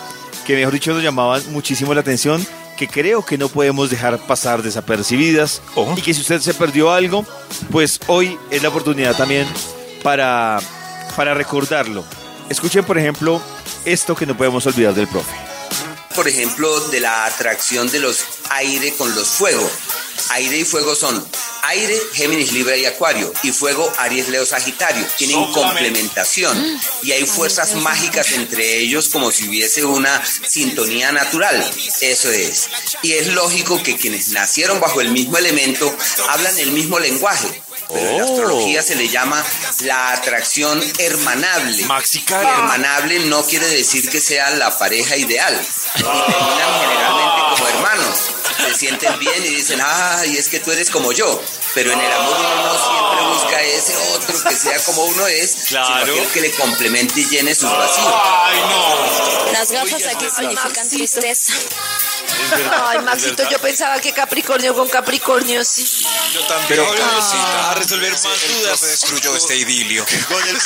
que 0.46 0.56
mejor 0.56 0.72
dicho 0.72 0.92
nos 0.92 1.02
llamaban 1.02 1.42
muchísimo 1.52 1.94
la 1.94 2.00
atención, 2.00 2.44
que 2.76 2.88
creo 2.88 3.24
que 3.24 3.38
no 3.38 3.48
podemos 3.48 3.90
dejar 3.90 4.18
pasar 4.26 4.62
desapercibidas. 4.62 5.62
Oh. 5.74 5.94
Y 5.96 6.02
que 6.02 6.14
si 6.14 6.20
usted 6.20 6.40
se 6.40 6.54
perdió 6.54 6.92
algo, 6.92 7.24
pues 7.70 8.00
hoy 8.06 8.38
es 8.50 8.62
la 8.62 8.68
oportunidad 8.70 9.16
también 9.16 9.46
para, 10.02 10.58
para 11.16 11.34
recordarlo. 11.34 12.04
Escuchen, 12.48 12.84
por 12.84 12.98
ejemplo, 12.98 13.40
esto 13.84 14.14
que 14.14 14.26
no 14.26 14.36
podemos 14.36 14.66
olvidar 14.66 14.94
del 14.94 15.08
profe. 15.08 15.32
por 16.14 16.28
ejemplo, 16.28 16.80
de 16.90 17.00
la 17.00 17.24
atracción 17.24 17.90
de 17.90 17.98
los 18.00 18.18
aire 18.50 18.92
con 18.94 19.14
los 19.14 19.28
fuego. 19.28 19.70
Aire 20.30 20.58
y 20.58 20.64
fuego 20.64 20.94
son 20.94 21.24
aire, 21.72 21.98
Géminis, 22.12 22.52
Libra 22.52 22.76
y 22.76 22.84
Acuario, 22.84 23.32
y 23.42 23.50
fuego, 23.50 23.90
Aries, 23.98 24.28
Leo, 24.28 24.44
Sagitario. 24.44 25.04
Tienen 25.16 25.52
complementación 25.52 26.80
y 27.02 27.12
hay 27.12 27.24
fuerzas 27.26 27.74
mágicas 27.76 28.32
entre 28.32 28.78
ellos 28.78 29.08
como 29.08 29.30
si 29.30 29.48
hubiese 29.48 29.84
una 29.84 30.22
sintonía 30.46 31.12
natural. 31.12 31.56
Eso 32.00 32.30
es. 32.30 32.68
Y 33.02 33.12
es 33.14 33.28
lógico 33.28 33.82
que 33.82 33.96
quienes 33.96 34.28
nacieron 34.28 34.80
bajo 34.80 35.00
el 35.00 35.10
mismo 35.10 35.38
elemento 35.38 35.94
hablan 36.28 36.58
el 36.58 36.72
mismo 36.72 36.98
lenguaje. 36.98 37.62
Pero 37.92 38.08
en 38.10 38.18
la 38.18 38.24
astrología 38.24 38.82
se 38.82 38.94
le 38.96 39.08
llama 39.08 39.42
la 39.80 40.12
atracción 40.12 40.82
hermanable. 40.98 41.84
Maxi 41.86 42.22
Karen. 42.22 42.48
Hermanable 42.48 43.18
no 43.26 43.44
quiere 43.44 43.66
decir 43.68 44.08
que 44.08 44.20
sea 44.20 44.50
la 44.50 44.76
pareja 44.78 45.16
ideal. 45.16 45.54
Y 45.96 46.02
terminan 46.02 46.80
generalmente 46.80 47.42
como 47.50 47.68
hermanos. 47.68 48.18
se 48.66 48.74
sienten 48.74 49.18
bien 49.18 49.44
y 49.44 49.48
dicen, 49.48 49.80
ay, 49.84 50.36
es 50.36 50.48
que 50.48 50.60
tú 50.60 50.70
eres 50.72 50.90
como 50.90 51.12
yo. 51.12 51.42
Pero 51.74 51.92
en 51.92 52.00
el 52.00 52.12
amor 52.12 52.36
uno 52.38 52.62
no 52.64 52.78
siempre 52.78 53.26
busca 53.34 53.62
ese 53.62 53.96
otro 54.14 54.44
que 54.48 54.56
sea 54.56 54.78
como 54.84 55.04
uno 55.04 55.26
es, 55.26 55.54
Claro. 55.68 56.14
sino 56.14 56.32
que 56.32 56.40
le 56.42 56.50
complemente 56.52 57.20
y 57.20 57.24
llene 57.28 57.54
sus 57.54 57.70
vacíos. 57.70 58.14
Ay, 58.24 58.60
no. 58.60 59.52
Las 59.52 59.70
gafas 59.70 60.06
aquí 60.14 60.26
significan 60.36 60.88
tristeza. 60.88 61.52
Ay, 62.88 62.98
Maxito, 63.00 63.48
yo 63.48 63.58
pensaba 63.58 63.98
que 64.00 64.12
Capricornio 64.12 64.74
con 64.74 64.88
Capricornio 64.88 65.64
sí. 65.64 65.84
Yo 66.32 66.40
también. 66.46 66.66
Pero 66.68 66.86
Pero 66.90 67.04
a 67.04 67.74
resolver 67.74 68.12
más 68.12 68.24
el 68.24 68.52
dudas. 68.54 68.78
profe 68.78 68.86
destruyó 68.86 69.36
este 69.36 69.56
idilio. 69.56 70.04
Con 70.28 70.48
el 70.48 70.56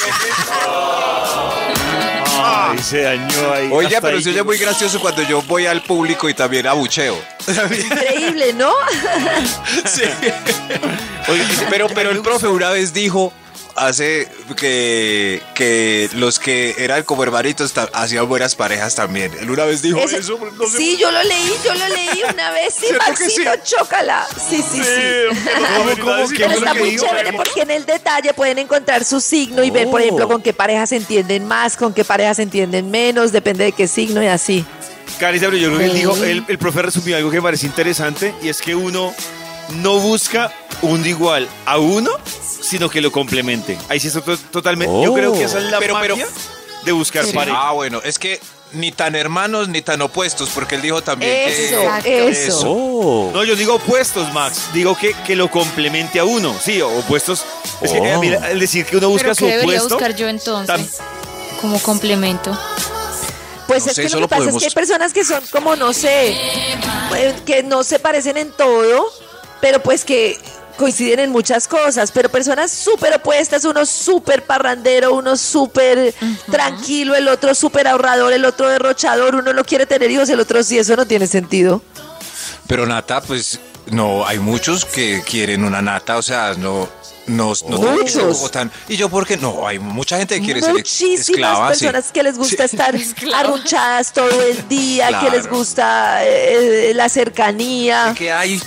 Ay, 2.38 2.78
se 2.78 3.02
dañó 3.02 3.52
ahí. 3.52 3.86
Hasta 3.86 4.00
pero 4.00 4.20
se 4.20 4.30
oye 4.30 4.42
muy 4.42 4.58
gracioso 4.58 5.00
cuando 5.00 5.22
yo 5.22 5.42
voy 5.42 5.66
al 5.66 5.82
público 5.82 6.28
y 6.28 6.34
también 6.34 6.66
abucheo. 6.66 7.20
Increíble, 7.46 8.52
¿no? 8.52 8.72
Sí. 9.84 10.02
pero, 11.70 11.88
pero 11.88 12.10
el 12.10 12.20
profe 12.20 12.46
una 12.48 12.70
vez 12.70 12.92
dijo 12.92 13.32
hace 13.76 14.28
que, 14.56 15.42
que 15.54 16.08
los 16.14 16.38
que 16.38 16.74
eran 16.78 17.02
como 17.02 17.22
hermanitos 17.22 17.72
hacían 17.92 18.28
buenas 18.28 18.54
parejas 18.54 18.94
también. 18.94 19.32
Él 19.40 19.50
una 19.50 19.64
vez 19.64 19.82
dijo 19.82 19.98
Ese- 19.98 20.18
eso. 20.18 20.38
no 20.38 20.66
sí, 20.66 20.96
yo 20.98 21.10
lo 21.10 21.22
leí, 21.22 21.52
yo 21.64 21.74
lo 21.74 21.88
leí 21.88 22.22
una 22.32 22.50
vez. 22.52 22.74
Sí, 22.74 22.86
¿Cierto 22.88 23.04
que 23.04 23.24
Maxito, 23.24 23.50
chócala. 23.64 24.26
Sí, 24.50 24.56
sí, 24.62 24.82
sí. 24.82 25.40
¿Cómo, 25.76 25.90
cómo? 26.02 26.28
¿Qué 26.28 26.36
Pero 26.36 26.50
fue 26.50 26.60
lo 26.60 26.66
está 26.66 26.74
muy 26.74 26.96
chévere 26.96 27.32
porque 27.34 27.60
en 27.62 27.70
el 27.70 27.86
detalle 27.86 28.34
pueden 28.34 28.58
encontrar 28.58 29.04
su 29.04 29.20
signo 29.20 29.62
y 29.62 29.70
ver, 29.70 29.88
por 29.90 30.00
Oh. 30.00 30.04
ejemplo, 30.04 30.28
con 30.28 30.42
qué 30.42 30.52
parejas 30.52 30.88
se 30.90 30.96
entienden 30.96 31.46
más, 31.46 31.76
con 31.76 31.92
qué 31.94 32.04
parejas 32.04 32.36
se 32.36 32.42
entienden 32.42 32.90
menos, 32.90 33.32
depende 33.32 33.64
de 33.64 33.72
qué 33.72 33.86
signo 33.88 34.22
y 34.22 34.26
así. 34.26 34.64
Carita, 35.20 35.46
pero 35.46 35.56
yo 35.56 35.68
creo 35.68 35.78
que 35.78 35.84
él 35.86 35.94
dijo, 35.94 36.16
el, 36.24 36.44
el 36.48 36.58
profe 36.58 36.82
resumió 36.82 37.16
algo 37.16 37.30
que 37.30 37.36
me 37.36 37.42
parece 37.42 37.66
interesante 37.66 38.34
y 38.42 38.48
es 38.48 38.60
que 38.60 38.74
uno 38.74 39.14
no 39.70 39.98
busca 39.98 40.52
un 40.82 41.02
de 41.02 41.10
igual 41.10 41.48
a 41.64 41.78
uno, 41.78 42.10
sino 42.60 42.88
que 42.88 43.00
lo 43.00 43.10
complemente. 43.12 43.78
Ahí 43.88 44.00
sí 44.00 44.08
estoy 44.08 44.22
to- 44.22 44.36
totalmente. 44.50 45.02
Yo 45.04 45.12
creo 45.14 45.32
que 45.32 45.44
esa 45.44 45.58
es 45.58 45.64
la 45.64 45.78
Pero- 45.78 45.98
pero- 46.00 46.16
magia 46.16 46.28
de 46.84 46.92
buscar 46.92 47.24
pareja. 47.32 47.68
Ah, 47.68 47.72
bueno, 47.72 48.00
es 48.04 48.18
que 48.18 48.40
ni 48.72 48.92
tan 48.92 49.14
hermanos 49.14 49.68
ni 49.68 49.80
tan 49.82 50.02
opuestos, 50.02 50.50
porque 50.54 50.74
él 50.74 50.82
dijo 50.82 51.00
también 51.02 51.32
Eso, 51.48 52.02
que... 52.02 52.28
eso. 52.28 53.30
No, 53.32 53.44
yo 53.44 53.56
digo 53.56 53.74
opuestos, 53.74 54.32
Max. 54.32 54.68
Digo 54.72 54.96
que, 54.96 55.14
que 55.26 55.34
lo 55.36 55.50
complemente 55.50 56.18
a 56.18 56.24
uno. 56.24 56.54
Sí, 56.62 56.80
opuestos. 56.82 57.44
Es 57.80 57.92
que 57.92 57.98
eh, 57.98 58.18
mira, 58.18 58.50
el 58.50 58.58
decir 58.60 58.84
que 58.84 58.96
uno 58.96 59.08
busca 59.08 59.22
Pero 59.24 59.34
su 59.36 59.44
¿qué 59.46 59.50
debería 59.52 59.76
opuesto. 59.78 59.94
buscar 59.94 60.14
yo 60.16 60.28
entonces? 60.28 60.76
tam- 60.98 61.60
Como 61.60 61.78
complemento. 61.80 62.56
Pues 63.66 63.84
No 63.84 63.90
es 63.90 63.96
sé, 63.96 64.02
que 64.02 64.08
lo 64.10 64.20
que 64.20 64.28
pasa 64.28 64.40
podemos- 64.42 64.62
es 64.62 64.68
que 64.68 64.68
hay 64.68 64.74
personas 64.86 65.12
que 65.12 65.24
son 65.24 65.42
como, 65.50 65.74
no 65.74 65.92
sé, 65.92 66.36
que 67.44 67.62
no 67.64 67.82
se 67.82 67.98
parecen 67.98 68.36
en 68.36 68.52
todo, 68.52 69.06
pero 69.60 69.82
pues 69.82 70.04
que 70.04 70.38
coinciden 70.76 71.20
en 71.20 71.30
muchas 71.30 71.66
cosas, 71.68 72.12
pero 72.12 72.28
personas 72.28 72.70
súper 72.70 73.14
opuestas, 73.14 73.64
uno 73.64 73.86
súper 73.86 74.44
parrandero, 74.44 75.14
uno 75.14 75.36
súper 75.36 76.14
tranquilo, 76.50 77.14
el 77.14 77.28
otro 77.28 77.54
súper 77.54 77.88
ahorrador, 77.88 78.32
el 78.32 78.44
otro 78.44 78.68
derrochador, 78.68 79.36
uno 79.36 79.52
no 79.54 79.64
quiere 79.64 79.86
tener 79.86 80.10
hijos, 80.10 80.28
el 80.28 80.38
otro 80.40 80.62
sí, 80.62 80.78
eso 80.78 80.94
no 80.96 81.06
tiene 81.06 81.26
sentido. 81.26 81.80
Pero 82.66 82.84
Nata, 82.86 83.22
pues 83.22 83.58
no, 83.86 84.26
hay 84.26 84.38
muchos 84.38 84.84
que 84.84 85.22
quieren 85.22 85.64
una 85.64 85.80
Nata, 85.80 86.16
o 86.18 86.22
sea, 86.22 86.54
no... 86.54 86.88
No, 87.28 87.48
no 87.68 87.78
ser 88.06 88.22
Muchos. 88.22 88.50
tan- 88.52 88.70
Y 88.86 88.96
yo, 88.96 89.08
¿por 89.08 89.26
qué 89.26 89.36
no? 89.36 89.66
Hay 89.66 89.80
mucha 89.80 90.16
gente 90.16 90.36
que 90.38 90.44
quiere 90.44 90.60
ser 90.60 90.74
Muchísimas 90.74 91.28
esclava. 91.28 91.74
sí. 91.74 91.84
personas 91.84 92.12
que 92.12 92.22
les 92.22 92.38
gusta 92.38 92.64
estar 92.66 92.94
Esclava. 92.94 93.40
arrunchadas 93.40 94.12
todo 94.12 94.28
el 94.42 94.68
día, 94.68 95.08
que 95.18 95.30
les 95.30 95.48
gusta 95.48 96.24
eh, 96.24 96.92
la 96.94 97.08
cercanía. 97.08 98.14
que 98.16 98.30
hay 98.30 98.62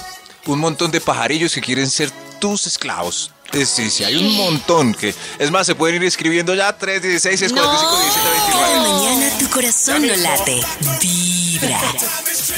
un 0.54 0.60
montón 0.60 0.92
de 0.92 1.02
pajarillos 1.02 1.54
que 1.54 1.62
quieren 1.62 1.90
ser 1.90 2.12
tus 2.40 2.68
esclavos. 2.68 3.32
Sí, 3.52 3.90
sí, 3.90 4.04
hay 4.04 4.16
un 4.16 4.36
montón 4.36 4.94
que... 4.94 5.14
Es 5.40 5.50
más, 5.50 5.66
se 5.66 5.74
pueden 5.74 5.96
ir 5.96 6.04
escribiendo 6.04 6.54
ya 6.54 6.78
3, 6.78 7.02
16, 7.02 7.40
6, 7.40 7.52
45, 7.52 7.98
17, 8.00 8.28
Cada 8.52 8.70
29. 8.74 8.90
mañana 8.94 9.38
tu 9.40 9.50
corazón 9.50 10.06
no 10.08 10.16
late. 10.16 10.62
Vibra. 11.02 11.82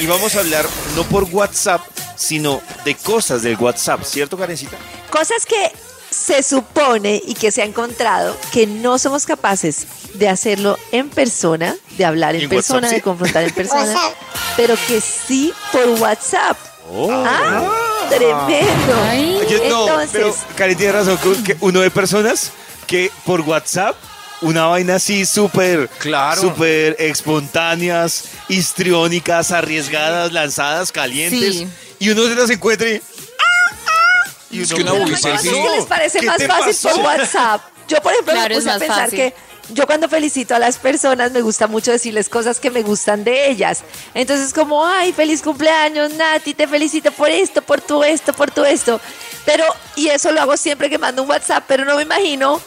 Y 0.00 0.06
vamos 0.06 0.36
a 0.36 0.40
hablar 0.40 0.66
no 0.94 1.04
por 1.04 1.24
WhatsApp, 1.24 1.80
sino 2.16 2.60
de 2.84 2.94
cosas 2.94 3.42
del 3.42 3.56
WhatsApp, 3.56 4.04
¿cierto, 4.04 4.36
Karencita? 4.36 4.76
Cosas 5.10 5.46
que 5.46 5.72
se 6.10 6.42
supone 6.42 7.22
y 7.26 7.34
que 7.34 7.50
se 7.50 7.62
ha 7.62 7.64
encontrado 7.64 8.36
que 8.52 8.66
no 8.66 8.98
somos 8.98 9.24
capaces 9.24 9.86
de 10.12 10.28
hacerlo 10.28 10.78
en 10.92 11.08
persona, 11.08 11.74
de 11.96 12.04
hablar 12.04 12.34
en 12.34 12.42
¿En 12.42 12.48
persona, 12.50 12.80
WhatsApp, 12.80 12.90
sí? 12.90 12.96
de 12.96 13.02
confrontar 13.02 13.44
en 13.44 13.50
persona, 13.54 13.98
pero 14.58 14.74
que 14.86 15.00
sí 15.00 15.54
por 15.72 15.88
WhatsApp. 16.00 16.58
Ah, 17.10 17.81
tremendo. 18.16 19.02
Ay. 19.04 19.38
Yo- 19.48 19.58
no, 19.68 19.88
Entonces, 19.88 20.10
pero 20.12 20.36
Karen 20.56 20.76
tiene 20.76 20.92
razón, 20.92 21.18
que- 21.18 21.42
que 21.42 21.56
uno 21.60 21.80
de 21.80 21.90
personas 21.90 22.52
que 22.86 23.10
por 23.24 23.40
WhatsApp, 23.42 23.96
una 24.40 24.66
vaina 24.66 24.96
así 24.96 25.24
súper, 25.24 25.88
Claro. 25.98 26.40
súper 26.40 26.96
espontáneas, 26.98 28.24
histriónicas, 28.48 29.50
arriesgadas, 29.52 30.32
lanzadas, 30.32 30.90
calientes, 30.92 31.56
Sí. 31.56 31.68
y 31.98 32.10
uno 32.10 32.24
se 32.24 32.34
las 32.34 32.50
encuentre 32.50 33.02
y 34.50 34.56
uno, 34.56 34.64
Es 34.64 34.74
que 34.74 34.82
una 34.82 34.92
¿qué 34.92 34.98
uy, 34.98 35.02
¿a 35.02 35.06
sí, 35.06 35.14
ustedes 35.14 35.40
sí. 35.42 35.62
les 35.76 35.84
parece 35.86 36.20
¿Qué 36.20 36.26
más 36.26 36.42
fácil 36.44 36.64
pasó? 36.66 36.90
por 36.90 37.00
WhatsApp? 37.04 37.62
Yo, 37.88 38.02
por 38.02 38.12
ejemplo, 38.12 38.32
Claro, 38.34 38.48
me 38.50 38.54
puse 38.60 38.70
a 38.70 38.78
pensar 38.78 38.98
fácil. 39.04 39.18
que 39.18 39.34
yo 39.68 39.86
cuando 39.86 40.08
felicito 40.08 40.54
a 40.54 40.58
las 40.58 40.78
personas 40.78 41.32
me 41.32 41.40
gusta 41.40 41.66
mucho 41.66 41.92
decirles 41.92 42.28
cosas 42.28 42.58
que 42.58 42.70
me 42.70 42.82
gustan 42.82 43.24
de 43.24 43.50
ellas. 43.50 43.82
Entonces, 44.14 44.52
como, 44.52 44.84
ay, 44.84 45.12
feliz 45.12 45.42
cumpleaños, 45.42 46.12
Nati, 46.14 46.54
te 46.54 46.66
felicito 46.66 47.12
por 47.12 47.30
esto, 47.30 47.62
por 47.62 47.80
tu 47.80 48.02
esto, 48.02 48.32
por 48.32 48.50
tu 48.50 48.64
esto. 48.64 49.00
Pero, 49.44 49.64
y 49.96 50.08
eso 50.08 50.32
lo 50.32 50.40
hago 50.40 50.56
siempre 50.56 50.90
que 50.90 50.98
mando 50.98 51.22
un 51.22 51.30
WhatsApp, 51.30 51.64
pero 51.66 51.84
no 51.84 51.96
me 51.96 52.02
imagino 52.02 52.60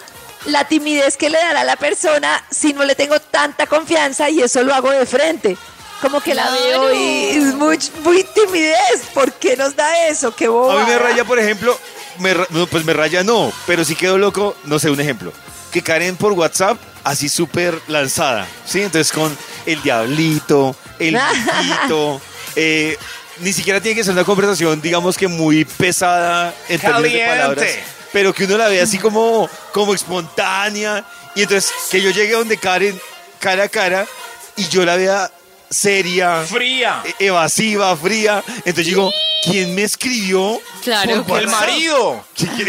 la 0.45 0.67
timidez 0.67 1.17
que 1.17 1.29
le 1.29 1.37
dará 1.37 1.61
a 1.61 1.63
la 1.63 1.75
persona 1.75 2.43
si 2.49 2.73
no 2.73 2.83
le 2.83 2.95
tengo 2.95 3.19
tanta 3.19 3.65
confianza 3.67 4.29
y 4.29 4.41
eso 4.41 4.63
lo 4.63 4.73
hago 4.73 4.91
de 4.91 5.05
frente. 5.05 5.57
Como 6.01 6.21
que 6.21 6.35
la 6.35 6.49
veo 6.51 6.93
y 6.93 7.29
es 7.29 7.55
muy, 7.55 7.79
muy 8.03 8.23
timidez. 8.23 9.01
¿Por 9.13 9.31
qué 9.33 9.55
nos 9.57 9.75
da 9.75 10.07
eso? 10.07 10.35
Qué 10.35 10.47
boba. 10.47 10.81
A 10.81 10.85
mí 10.85 10.91
me 10.91 10.99
raya, 10.99 11.23
por 11.23 11.39
ejemplo, 11.39 11.77
me 12.19 12.35
pues 12.67 12.85
me 12.85 12.93
raya 12.93 13.23
no, 13.23 13.51
pero 13.65 13.83
sí 13.83 13.95
quedo 13.95 14.17
loco, 14.17 14.55
no 14.65 14.77
sé, 14.77 14.89
un 14.89 14.99
ejemplo. 14.99 15.31
Que 15.75 15.81
Karen 15.81 16.15
por 16.15 16.31
WhatsApp, 16.31 16.77
así 17.03 17.27
súper 17.27 17.77
lanzada, 17.89 18.47
¿sí? 18.65 18.81
Entonces 18.81 19.11
con 19.11 19.37
el 19.65 19.81
diablito, 19.81 20.73
el 20.99 21.19
grito, 21.59 22.21
eh, 22.55 22.97
ni 23.41 23.51
siquiera 23.51 23.81
tiene 23.81 23.97
que 23.97 24.05
ser 24.05 24.13
una 24.13 24.23
conversación, 24.23 24.79
digamos 24.79 25.17
que 25.17 25.27
muy 25.27 25.65
pesada 25.65 26.55
en 26.69 26.79
términos 26.79 27.11
de 27.11 27.27
palabras, 27.27 27.71
pero 28.13 28.33
que 28.33 28.45
uno 28.45 28.57
la 28.57 28.69
ve 28.69 28.79
así 28.79 28.97
como, 28.97 29.49
como 29.73 29.93
espontánea. 29.93 31.03
Y 31.35 31.41
entonces 31.41 31.73
que 31.91 32.01
yo 32.01 32.11
llegue 32.11 32.31
donde 32.31 32.55
Karen, 32.55 32.97
cara 33.39 33.65
a 33.65 33.67
cara, 33.67 34.07
y 34.55 34.69
yo 34.69 34.85
la 34.85 34.95
vea 34.95 35.29
seria, 35.69 36.41
Fría. 36.41 37.01
e- 37.19 37.25
evasiva, 37.27 37.95
fría. 37.97 38.43
Entonces 38.57 38.85
digo, 38.87 39.11
¿quién 39.43 39.73
me 39.75 39.83
escribió? 39.83 40.59
Claro. 40.83 41.23
por 41.23 41.39
El 41.41 41.47
WhatsApp? 41.47 41.61
marido. 41.69 42.25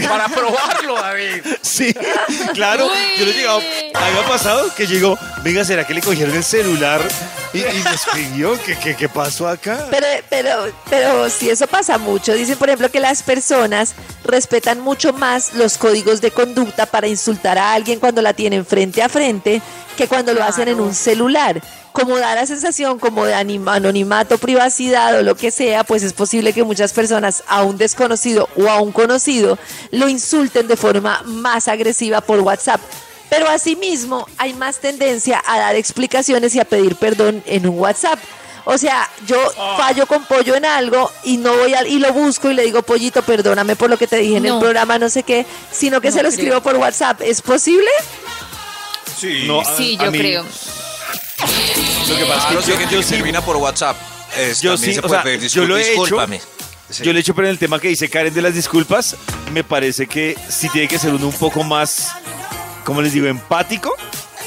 Para 0.09 0.29
probarlo, 0.29 0.95
David. 0.95 1.43
Sí, 1.63 1.95
claro. 2.55 2.87
Uy. 2.87 2.93
Yo 3.19 3.25
le 3.27 3.31
he 3.33 3.35
llegado, 3.35 3.59
a 3.59 3.61
mí 3.61 4.13
me 4.15 4.21
ha 4.21 4.29
pasado 4.29 4.75
que 4.75 4.87
llegó, 4.87 5.19
venga, 5.43 5.65
¿será 5.65 5.87
que 5.87 5.93
le 5.93 6.01
cogieron 6.01 6.35
el 6.35 6.45
celular 6.45 7.01
y, 7.53 7.59
y 7.59 7.83
me 7.85 7.91
escribió? 7.95 8.59
¿Qué, 8.65 8.79
qué, 8.79 8.97
qué 8.97 9.09
pasó 9.09 9.47
acá? 9.49 9.87
Pero, 9.91 10.07
pero, 10.31 10.73
pero 10.89 11.29
si 11.29 11.51
eso 11.51 11.67
pasa 11.67 11.99
mucho, 11.99 12.33
dicen 12.33 12.57
por 12.57 12.69
ejemplo 12.69 12.91
que 12.91 13.01
las 13.01 13.23
personas 13.23 13.95
respetan 14.27 14.81
mucho 14.81 15.13
más 15.13 15.55
los 15.55 15.79
códigos 15.79 16.21
de 16.21 16.31
conducta 16.31 16.87
para 16.87 17.09
insultar 17.09 17.59
a 17.59 17.73
alguien 17.73 18.01
cuando 18.01 18.23
la 18.23 18.35
tienen 18.35 18.67
frente 18.67 19.03
a 19.03 19.09
frente 19.09 19.63
que 19.97 20.09
cuando 20.09 20.35
lo 20.35 20.45
hacen 20.45 20.69
en 20.69 20.81
un 20.81 20.95
celular. 20.95 21.63
Como 21.93 22.19
da 22.19 22.35
la 22.35 22.45
sensación 22.45 22.99
como 22.99 23.25
de 23.25 23.35
anonimato, 23.35 24.37
privacidad 24.37 25.19
o 25.19 25.23
lo 25.23 25.35
que 25.35 25.51
sea, 25.51 25.83
pues 25.83 26.03
es 26.03 26.13
posible 26.13 26.53
que 26.53 26.63
muchas 26.63 26.93
personas 26.93 27.43
a 27.49 27.63
un 27.63 27.79
desconocido 27.79 28.49
o 28.57 28.69
a 28.69 28.81
un 28.81 28.93
conocido 28.93 29.59
lo 29.93 30.09
insulten 30.09 30.69
de 30.69 30.77
forma 30.77 31.23
más 31.25 31.69
agresiva 31.69 32.21
por 32.21 32.41
WhatsApp. 32.41 32.81
Pero 33.31 33.49
asimismo 33.49 34.29
hay 34.37 34.53
más 34.53 34.79
tendencia 34.79 35.43
a 35.47 35.59
dar 35.59 35.75
explicaciones 35.75 36.55
y 36.55 36.61
a 36.61 36.65
pedir 36.65 36.97
perdón 36.97 37.43
en 37.47 37.67
un 37.67 37.79
WhatsApp. 37.79 38.19
O 38.69 38.77
sea, 38.79 39.09
yo 39.27 39.37
fallo 39.77 40.07
con 40.07 40.25
pollo 40.25 40.57
en 40.57 40.65
algo 40.65 41.11
y 41.23 41.37
no 41.37 41.57
voy 41.57 41.73
al 41.75 41.87
y 41.87 42.01
lo 42.01 42.13
busco 42.13 42.51
y 42.51 42.55
le 42.55 42.65
digo, 42.65 42.83
pollito, 42.83 43.23
perdóname 43.23 43.77
por 43.77 43.89
lo 43.89 43.97
que 43.97 44.09
te 44.09 44.17
dije 44.17 44.39
en 44.39 44.47
el 44.47 44.59
programa, 44.59 44.99
no 44.99 45.09
sé 45.09 45.23
qué, 45.23 45.47
sino 45.71 46.01
que 46.01 46.09
No 46.11 46.17
se 46.17 46.23
lo 46.25 46.29
creo. 46.29 46.39
escribo 46.41 46.61
por 46.63 46.75
WhatsApp. 46.77 47.21
¿Es 47.23 47.41
posible? 47.43 47.89
Sí. 49.19 49.45
No, 49.47 49.61
a- 49.61 49.77
Sí, 49.77 49.97
a 50.01 50.05
yo 50.07 50.11
mí- 50.11 50.19
creo. 50.19 50.43
Lo 50.43 52.17
que 52.17 52.25
pasa 52.25 52.49
es 52.59 52.65
que 52.65 52.73
yo, 52.73 52.89
que 52.99 53.03
sí, 53.03 53.11
termina 53.15 53.41
por 53.41 53.57
WhatsApp. 53.57 53.97
Es, 54.37 54.61
Yo 54.61 54.77
sí, 54.77 54.93
se 54.95 55.01
o 55.01 55.09
sea, 55.09 55.23
pedir 55.23 55.49
yo 55.49 55.65
lo 55.65 55.77
he 55.79 55.93
hecho. 55.95 56.19
Sí. 56.91 57.03
yo 57.03 57.13
le 57.13 57.21
echo 57.21 57.35
pero 57.35 57.47
en 57.49 57.53
el 57.53 57.59
tema 57.59 57.79
que 57.81 57.89
dice 57.89 58.09
Karen 58.09 58.33
de 58.35 58.43
las 58.43 58.55
disculpas, 58.55 59.17
me 59.53 59.65
parece 59.65 60.07
que 60.07 60.37
sí 60.49 60.69
tiene 60.69 60.89
que 60.89 60.99
ser 60.99 61.13
uno 61.15 61.27
un 61.29 61.33
poco 61.33 61.63
más, 61.65 62.11
¿cómo 62.85 63.01
les 63.03 63.13
digo? 63.13 63.27
Empático. 63.27 63.95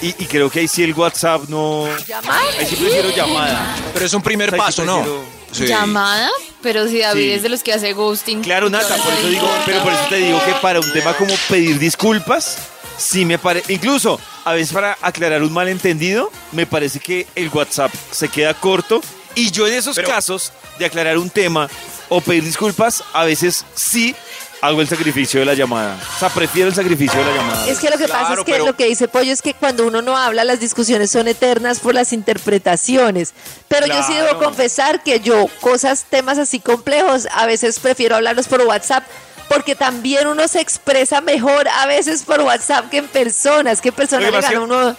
Y, 0.01 0.07
y 0.07 0.25
creo 0.27 0.49
que 0.49 0.59
ahí 0.61 0.67
sí 0.67 0.83
el 0.83 0.93
WhatsApp 0.93 1.43
no... 1.49 1.87
¿Llamar? 2.07 2.41
Ahí 2.57 2.65
sí 2.65 2.75
prefiero 2.77 3.09
llamada. 3.15 3.75
Pero 3.93 4.05
es 4.05 4.13
un 4.13 4.21
primer 4.21 4.49
Ahí 4.53 4.59
sí 4.59 4.65
paso, 4.65 4.85
¿no? 4.85 5.05
Sí. 5.51 5.65
¿Llamada? 5.65 6.29
Pero 6.61 6.87
si 6.87 6.99
David 6.99 7.21
Sí. 7.23 7.31
es 7.31 7.43
de 7.43 7.49
los 7.49 7.63
que 7.63 7.73
hace 7.73 7.93
ghosting. 7.93 8.41
Claro, 8.41 8.69
Nata, 8.69 8.95
¿qué 8.95 9.01
por 9.01 9.13
eso 9.13 9.27
digo, 9.27 9.49
pero 9.65 9.83
por 9.83 9.91
eso 9.93 10.03
te 10.09 10.15
digo 10.17 10.39
que 10.45 10.53
para 10.61 10.79
un 10.79 10.91
tema 10.93 11.13
como 11.15 11.33
pedir 11.49 11.79
disculpas, 11.79 12.57
sí 12.97 13.25
me 13.25 13.37
parece, 13.39 13.73
incluso 13.73 14.19
a 14.45 14.53
veces 14.53 14.73
para 14.73 14.97
aclarar 15.01 15.41
un 15.43 15.51
malentendido, 15.51 16.31
me 16.51 16.65
parece 16.65 16.99
que 16.99 17.27
el 17.35 17.49
WhatsApp 17.49 17.91
se 18.11 18.29
queda 18.29 18.53
corto 18.53 19.01
y 19.35 19.51
yo 19.51 19.67
en 19.67 19.73
esos 19.73 19.95
Pero- 19.95 20.07
casos 20.09 20.51
de 20.77 20.85
aclarar 20.85 21.17
un 21.17 21.29
tema 21.29 21.69
o 22.09 22.21
pedir 22.21 22.43
disculpas, 22.43 23.03
a 23.13 23.23
veces 23.25 23.65
sí 23.75 24.15
hago 24.61 24.81
el 24.81 24.87
sacrificio 24.87 25.39
de 25.39 25.45
la 25.45 25.53
llamada. 25.53 25.97
O 26.15 26.19
sea, 26.19 26.29
prefiero 26.29 26.69
el 26.69 26.75
sacrificio 26.75 27.19
de 27.19 27.25
la 27.25 27.35
llamada. 27.35 27.67
Es 27.67 27.79
que 27.79 27.89
lo 27.89 27.97
que 27.97 28.07
pasa 28.07 28.33
es 28.33 28.39
que 28.39 28.51
pero- 28.51 28.65
lo 28.65 28.75
que 28.75 28.85
dice 28.85 29.07
Pollo 29.07 29.31
es 29.31 29.41
que 29.41 29.53
cuando 29.53 29.87
uno 29.87 30.01
no 30.01 30.17
habla, 30.17 30.43
las 30.43 30.59
discusiones 30.59 31.11
son 31.11 31.27
eternas 31.27 31.79
por 31.79 31.93
las 31.93 32.13
interpretaciones. 32.13 33.33
Pero 33.67 33.87
yo 33.87 34.03
sí 34.03 34.13
debo 34.13 34.37
confesar 34.39 35.03
que 35.03 35.19
yo, 35.19 35.47
cosas, 35.61 36.05
temas 36.09 36.37
así 36.37 36.59
complejos, 36.59 37.27
a 37.31 37.45
veces 37.45 37.79
prefiero 37.79 38.15
hablarlos 38.15 38.47
por 38.47 38.61
WhatsApp. 38.61 39.03
Porque 39.47 39.73
también 39.75 40.27
uno 40.27 40.47
se 40.47 40.61
expresa 40.61 41.21
mejor 41.21 41.67
a 41.69 41.87
veces 41.87 42.21
por 42.21 42.39
WhatsApp 42.41 42.87
que 42.91 42.97
en 42.97 43.07
personas. 43.07 43.81
Que 43.81 43.89
en 43.89 43.95
persona 43.95 44.29
le 44.29 44.39
gana 44.39 44.59
uno 44.61 44.95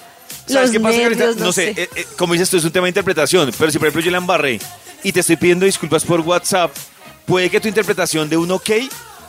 ¿Sabes 0.46 0.62
los 0.62 0.70
qué 0.72 0.80
pasa, 0.80 0.96
nervios, 0.98 1.36
No, 1.36 1.52
sé, 1.52 1.70
eh, 1.76 1.88
eh, 1.94 2.06
como 2.16 2.32
dices 2.32 2.50
tú, 2.50 2.56
es 2.56 2.64
un 2.64 2.72
tema 2.72 2.86
de 2.86 2.90
interpretación, 2.90 3.52
pero 3.56 3.70
si 3.70 3.78
por 3.78 3.86
ejemplo 3.86 4.02
yo 4.02 4.10
la 4.10 4.18
embarré 4.18 4.60
y 5.04 5.12
te 5.12 5.20
estoy 5.20 5.36
pidiendo 5.36 5.66
disculpas 5.66 6.04
por 6.04 6.20
WhatsApp, 6.20 6.72
puede 7.26 7.48
que 7.48 7.60
tu 7.60 7.68
interpretación 7.68 8.28
de 8.28 8.36
un 8.36 8.50
ok 8.50 8.70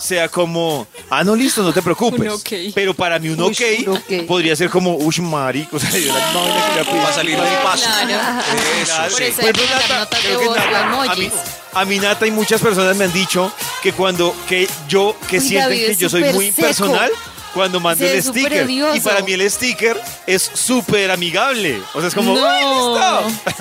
sea 0.02 0.28
como, 0.30 0.88
ah, 1.10 1.24
no, 1.24 1.36
listo, 1.36 1.62
no 1.64 1.72
te 1.72 1.82
preocupes. 1.82 2.20
Un. 2.34 2.72
Pero 2.74 2.94
para 2.94 3.20
mí 3.20 3.30
un 3.30 3.40
Uy, 3.42 3.52
ok, 3.52 3.88
un 3.88 3.98
ok. 3.98 4.26
podría 4.28 4.56
ser 4.56 4.70
como, 4.70 4.96
uy, 4.96 5.16
marico, 5.20 5.76
o 5.78 5.80
sea, 5.80 5.90
yo 5.92 6.08
la 6.14 6.20
vaina 6.34 6.84
que 6.86 6.92
le 6.94 7.00
Va 7.02 7.10
a 7.10 7.14
salir 7.14 7.36
un 7.38 7.64
paso. 7.64 7.86
Claro. 7.86 8.42
Eso, 8.82 9.16
Por 9.16 9.22
eso 9.22 9.42
creo 9.42 10.54
que 10.54 10.60
Nata- 10.60 11.12
a 11.12 11.16
mí, 11.16 11.26
emojis. 11.26 11.34
a 11.74 11.86
mí 11.86 12.00
Nata 12.00 12.28
y 12.28 12.32
muchas 12.32 12.62
personas 12.62 12.96
me 12.98 13.06
han 13.06 13.14
dicho 13.14 13.52
que 13.82 13.94
cuando, 13.94 14.36
que 14.48 14.68
yo, 14.88 15.16
que 15.30 15.38
Uy, 15.38 15.42
sienten 15.48 15.70
David 15.70 15.88
que 15.88 15.96
yo 15.96 16.10
soy 16.10 16.24
muy 16.24 16.48
seco. 16.52 16.62
impersonal 16.62 17.12
cuando 17.54 17.80
mando 17.80 18.06
Ese 18.06 18.18
el 18.18 18.24
sticker. 18.24 18.70
Y 18.70 19.00
para 19.02 19.22
mí 19.22 19.34
el 19.34 19.50
sticker 19.50 20.00
es 20.28 20.42
súper 20.54 21.12
amigable. 21.12 21.82
O 21.94 22.00
sea, 22.00 22.08
es 22.10 22.16
como, 22.16 22.34
No. 22.36 22.46
"Ay, 22.48 22.64
listo". 22.66 23.54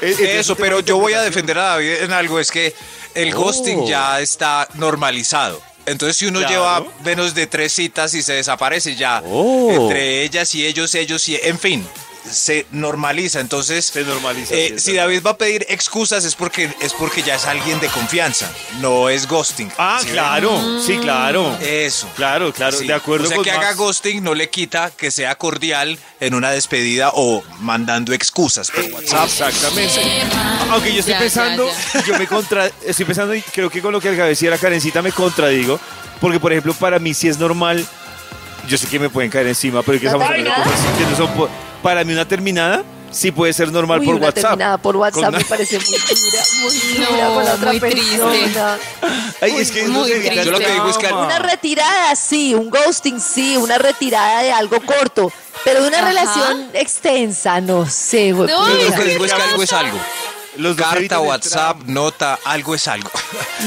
Es- 0.00 0.20
es 0.20 0.28
Eso, 0.40 0.52
un 0.52 0.58
pero 0.58 0.76
tema 0.76 0.86
yo 0.86 0.98
voy 0.98 1.12
a 1.14 1.22
defender 1.22 1.58
a 1.58 1.62
David 1.64 1.92
en 2.02 2.12
algo, 2.12 2.38
es 2.40 2.50
que 2.50 2.74
el 3.14 3.32
Oh. 3.34 3.38
ghosting 3.38 3.86
ya 3.86 4.20
está 4.20 4.68
normalizado. 4.74 5.60
Entonces, 5.86 6.16
si 6.16 6.26
uno 6.26 6.40
Claro. 6.40 6.52
lleva 6.52 6.84
menos 7.04 7.34
de 7.34 7.46
tres 7.46 7.72
citas 7.72 8.12
y 8.14 8.22
se 8.22 8.32
desaparece 8.34 8.96
ya, 8.96 9.22
Oh. 9.24 9.70
entre 9.70 10.22
ellas 10.24 10.52
y 10.54 10.66
ellos, 10.66 10.94
ellos 10.96 11.28
y, 11.28 11.36
en 11.36 11.58
fin, 11.58 11.86
se 12.30 12.66
normaliza. 12.72 13.40
Entonces, 13.40 13.84
Se 13.86 14.02
normaliza, 14.04 14.54
eh, 14.54 14.74
sí, 14.76 14.90
si. 14.92 14.94
David 14.94 15.22
va 15.24 15.30
a 15.32 15.36
pedir 15.38 15.66
excusas 15.68 16.24
es 16.24 16.34
porque, 16.34 16.72
es 16.80 16.92
porque 16.92 17.22
ya 17.22 17.34
es 17.36 17.44
alguien 17.46 17.78
de 17.80 17.88
confianza, 17.88 18.50
no 18.80 19.08
es 19.08 19.26
ghosting. 19.28 19.70
Ah, 19.78 19.98
¿Sí 20.00 20.06
ven? 20.06 20.14
claro, 20.14 20.80
sí, 20.84 20.98
claro. 20.98 21.56
Eso. 21.60 22.08
Claro, 22.16 22.52
claro, 22.52 22.76
Sí. 22.78 22.86
de 22.86 22.94
acuerdo 22.94 23.24
O 23.24 23.28
sea, 23.28 23.36
con 23.36 23.44
que 23.44 23.50
haga 23.50 23.72
ghosting 23.74 24.22
no 24.22 24.34
le 24.34 24.48
quita 24.50 24.90
que 24.96 25.10
sea 25.10 25.34
cordial 25.36 25.98
en 26.20 26.34
una 26.34 26.50
despedida 26.50 27.10
o 27.14 27.42
mandando 27.60 28.12
excusas 28.12 28.70
por 28.70 28.84
WhatsApp. 28.92 29.24
Exactamente. 29.26 30.22
Aunque 30.70 30.92
yo 30.92 31.00
estoy 31.00 31.12
Ya, 31.12 31.18
ya, 31.18 31.22
pensando, 31.24 31.68
yo 32.06 32.18
me 32.18 32.26
contra, 32.26 32.70
estoy 32.84 33.04
pensando 33.04 33.34
y 33.34 33.42
creo 33.42 33.70
que 33.70 33.80
con 33.82 33.92
lo 33.92 34.00
que 34.00 34.08
acabé 34.08 34.24
de 34.24 34.28
decir 34.30 34.50
la 34.50 34.58
Karencita 34.58 35.02
me 35.02 35.12
contradigo, 35.12 35.78
porque 36.20 36.40
por 36.40 36.52
ejemplo 36.52 36.74
para 36.74 36.98
mí 36.98 37.14
sí 37.14 37.28
es 37.28 37.38
normal, 37.38 37.86
yo 38.68 38.76
sé 38.78 38.86
que 38.88 38.98
me 38.98 39.08
pueden 39.08 39.30
caer 39.30 39.46
encima, 39.46 39.82
pero 39.82 39.98
que 40.00 40.06
¿La 40.06 40.10
estamos 40.12 40.28
hablando 40.28 40.54
cosas 40.64 40.98
que 40.98 41.04
no 41.04 41.16
son 41.16 41.34
po- 41.34 41.48
para 41.86 42.02
mí 42.02 42.12
una 42.12 42.26
terminada 42.26 42.82
sí 43.12 43.30
puede 43.30 43.52
ser 43.52 43.70
normal 43.70 44.00
Uy, 44.00 44.06
por 44.06 44.14
una 44.16 44.26
WhatsApp. 44.26 44.42
terminada 44.42 44.78
por 44.78 44.96
WhatsApp 44.96 45.22
Con 45.22 45.30
me 45.34 45.38
una- 45.38 45.46
parece 45.46 45.78
muy 45.78 45.86
dura, 45.86 46.42
muy 46.62 46.74
No, 46.98 47.06
dura 47.12 47.26
con 47.28 47.44
la 47.44 47.54
otra 47.54 47.70
muy 47.70 47.80
triste. 47.80 48.18
persona. 48.18 48.78
Ay, 49.40 49.52
es 49.56 49.70
que 49.70 49.82
muy 49.84 49.92
no 49.92 50.02
triste. 50.04 50.44
Yo 50.44 50.50
lo 50.50 50.58
que 50.58 50.72
digo 50.72 50.88
es 50.88 50.98
que. 50.98 51.06
Una 51.06 51.38
retirada, 51.38 52.16
sí, 52.16 52.54
un 52.56 52.70
ghosting, 52.70 53.20
sí, 53.20 53.56
una 53.56 53.78
retirada 53.78 54.42
de 54.42 54.50
algo 54.50 54.80
corto, 54.84 55.32
pero 55.64 55.80
de 55.82 55.86
una 55.88 55.98
Ajá. 55.98 56.08
relación 56.08 56.70
extensa, 56.74 57.60
no 57.60 57.88
sé, 57.88 58.32
güey. 58.32 58.48
No, 58.48 58.68
Yo 58.68 58.90
lo 58.90 58.96
que 58.96 59.04
digo 59.04 59.24
es 59.24 59.32
que 59.32 59.42
algo 59.42 59.62
es 59.62 59.72
algo. 59.72 59.98
Los 60.56 60.74
Carta, 60.76 61.20
WhatsApp, 61.20 61.82
nota, 61.86 62.38
algo 62.44 62.74
es 62.74 62.88
algo. 62.88 63.10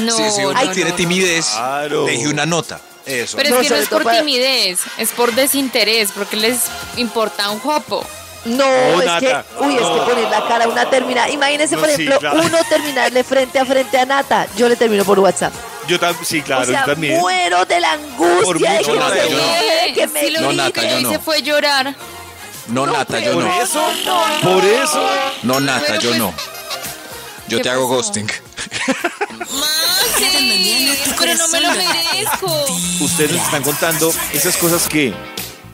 No, 0.00 0.14
sí, 0.16 0.22
si 0.36 0.44
uno 0.44 0.62
no, 0.62 0.70
tiene 0.72 0.90
no, 0.90 0.96
timidez, 0.96 1.46
Claro. 1.46 2.04
deje 2.04 2.28
una 2.28 2.44
nota. 2.44 2.80
Eso. 3.06 3.36
Pero 3.36 3.50
No, 3.50 3.60
es 3.60 3.68
que 3.68 3.74
no 3.74 3.80
es 3.80 3.88
por 3.88 4.02
para- 4.04 4.18
timidez, 4.18 4.80
es 4.98 5.10
por 5.10 5.32
desinterés, 5.34 6.10
porque 6.12 6.36
les 6.36 6.60
importa 6.96 7.50
un 7.50 7.58
jopo. 7.60 8.04
No, 8.44 8.64
No, 8.66 9.00
es 9.00 9.06
Nata, 9.06 9.44
que, 9.58 9.64
uy, 9.64 9.74
es 9.74 9.80
que 9.80 10.00
poner 10.10 10.30
la 10.30 10.46
cara 10.48 10.64
a 10.64 10.68
una 10.68 10.88
terminada. 10.88 11.28
Imagínese, 11.28 11.74
No, 11.74 11.80
por 11.82 11.88
sí, 11.90 11.94
ejemplo, 11.94 12.18
claro. 12.20 12.40
uno 12.42 12.58
terminarle 12.68 13.22
frente 13.22 13.58
a 13.58 13.66
frente 13.66 13.98
a 13.98 14.06
Nata. 14.06 14.46
Yo 14.56 14.66
le 14.68 14.76
termino 14.76 15.04
por 15.04 15.18
WhatsApp. 15.18 15.52
Yo 15.86 15.98
también, 16.00 16.24
sí, 16.24 16.40
claro, 16.40 16.62
o 16.62 16.64
sea, 16.66 16.80
yo 16.80 16.86
también. 16.92 17.18
muero 17.20 17.64
de 17.66 17.80
la 17.80 17.92
angustia 17.92 18.44
Por 18.44 18.58
de 18.58 18.66
que 18.84 18.92
Nata, 18.94 19.14
se 19.14 19.20
de 19.86 19.92
que 19.94 20.06
me 20.06 20.20
Si 20.20 20.30
lo 20.30 20.52
Nata, 20.52 20.72
que 20.80 20.88
yo 20.88 20.98
hice 21.00 21.12
no. 21.12 21.20
fue 21.20 21.42
llorar. 21.42 21.94
no, 22.68 22.86
Nata, 22.86 23.18
yo 23.18 23.32
Por 23.34 23.44
no. 23.44 23.62
eso, 23.62 23.84
por 24.42 24.64
eso. 24.64 25.10
No, 25.42 25.60
Nata, 25.60 25.84
Pero 25.88 26.00
yo 26.00 26.08
pues, 26.10 26.18
no. 26.20 26.34
Yo 27.48 27.56
¿qué 27.58 27.62
te 27.64 27.70
hago 27.70 27.88
ghosting. 27.88 28.30
Maxi, 30.20 31.12
pero 31.18 31.34
no 31.34 31.48
me 31.48 31.60
lo 31.60 31.68
merezco. 31.70 32.64
Ustedes 33.00 33.32
nos 33.32 33.42
están 33.42 33.62
contando 33.62 34.12
esas 34.34 34.56
cosas 34.56 34.86
que 34.88 35.14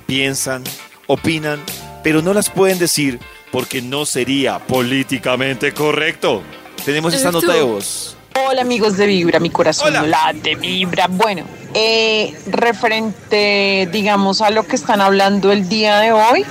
piensan, 0.07 0.63
opinan, 1.07 1.61
pero 2.05 2.23
no 2.23 2.33
las 2.33 2.51
pueden 2.51 2.79
decir 2.79 3.19
porque 3.51 3.83
no 3.83 4.07
sería 4.07 4.59
políticamente 4.59 5.73
correcto. 5.73 6.43
Tenemos 6.85 7.13
esta 7.15 7.33
nota 7.33 7.53
de 7.53 7.63
voz. 7.63 8.17
Hola 8.49 8.61
amigos 8.63 8.97
de 8.99 9.07
Vibra, 9.07 9.41
mi 9.41 9.51
corazón 9.51 9.89
Hola. 9.89 10.03
no 10.03 10.07
late, 10.07 10.57
Vibra. 10.57 11.09
Bueno, 11.09 11.45
eh, 11.75 12.35
referente, 12.47 13.89
digamos, 13.91 14.43
a 14.43 14.51
lo 14.51 14.67
que 14.67 14.77
están 14.77 15.01
hablando 15.01 15.51
el 15.51 15.69
día 15.69 15.99
de 16.01 16.13
hoy. 16.13 16.45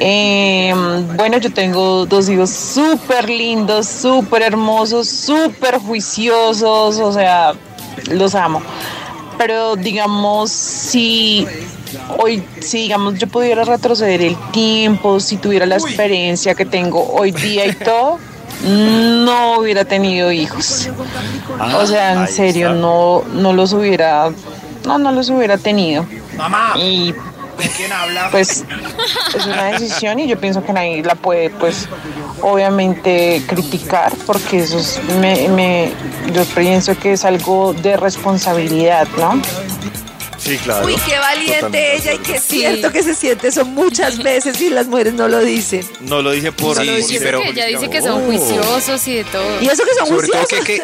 Eh, 0.00 0.74
bueno, 1.16 1.38
yo 1.38 1.52
tengo 1.52 2.06
dos 2.06 2.28
hijos 2.28 2.50
súper 2.50 3.28
lindos, 3.28 3.86
súper 3.86 4.42
hermosos, 4.42 5.08
súper 5.08 5.78
juiciosos, 5.78 6.98
o 6.98 7.12
sea, 7.12 7.54
los 8.10 8.34
amo. 8.34 8.62
Pero 9.38 9.76
digamos, 9.76 10.50
si 10.50 11.46
hoy, 12.18 12.42
si 12.60 12.78
digamos 12.78 13.18
yo 13.18 13.26
pudiera 13.26 13.64
retroceder 13.64 14.22
el 14.22 14.36
tiempo, 14.50 15.20
si 15.20 15.36
tuviera 15.36 15.66
la 15.66 15.76
experiencia 15.76 16.54
que 16.54 16.64
tengo 16.64 17.12
hoy 17.12 17.32
día 17.32 17.66
y 17.66 17.72
todo, 17.72 18.18
no 18.64 19.58
hubiera 19.58 19.84
tenido 19.84 20.32
hijos. 20.32 20.88
O 21.74 21.86
sea, 21.86 22.12
en 22.12 22.18
ahí 22.20 22.32
serio, 22.32 22.72
no, 22.72 23.22
no 23.32 23.52
los 23.52 23.72
hubiera, 23.72 24.30
no, 24.84 24.98
no 24.98 25.12
los 25.12 25.28
hubiera 25.30 25.58
tenido. 25.58 26.06
Y 26.76 27.14
pues 28.30 28.64
es 29.36 29.46
una 29.46 29.64
decisión 29.72 30.18
y 30.20 30.28
yo 30.28 30.38
pienso 30.38 30.62
que 30.64 30.72
nadie 30.72 31.02
la 31.02 31.14
puede, 31.14 31.50
pues, 31.50 31.88
obviamente 32.42 33.42
criticar 33.46 34.12
porque 34.26 34.58
eso 34.58 34.78
es, 34.78 35.00
me, 35.20 35.48
me- 35.48 35.92
yo 36.32 36.44
pienso 36.46 36.98
que 36.98 37.12
es 37.12 37.24
algo 37.24 37.72
de 37.74 37.96
responsabilidad, 37.96 39.06
¿no? 39.18 39.40
Sí, 40.38 40.58
claro. 40.58 40.86
Uy, 40.86 40.94
qué 41.06 41.18
valiente 41.18 41.54
Totalmente 41.56 41.96
ella 41.96 42.12
y 42.14 42.18
qué 42.18 42.38
Sí. 42.38 42.58
cierto 42.60 42.92
que 42.92 43.02
se 43.02 43.14
siente 43.14 43.48
eso 43.48 43.64
muchas 43.64 44.18
veces 44.22 44.60
y 44.60 44.70
las 44.70 44.86
mujeres 44.86 45.14
no 45.14 45.26
lo 45.26 45.40
dicen. 45.40 45.84
No 46.02 46.22
lo 46.22 46.30
dice 46.30 46.52
por... 46.52 46.76
Sí, 46.80 47.02
sí, 47.02 47.18
pero- 47.18 47.42
ella 47.42 47.66
dice 47.66 47.88
que 47.90 48.00
son 48.00 48.22
Oh. 48.22 48.26
juiciosos 48.26 49.08
y 49.08 49.14
de 49.16 49.24
todo. 49.24 49.60
Y 49.60 49.66
eso 49.66 49.82
que 49.84 49.94
son 49.98 50.06
Sobre 50.08 50.28
todo 50.28 50.38
juiciosos. 50.42 50.66
que, 50.66 50.76
que 50.80 50.82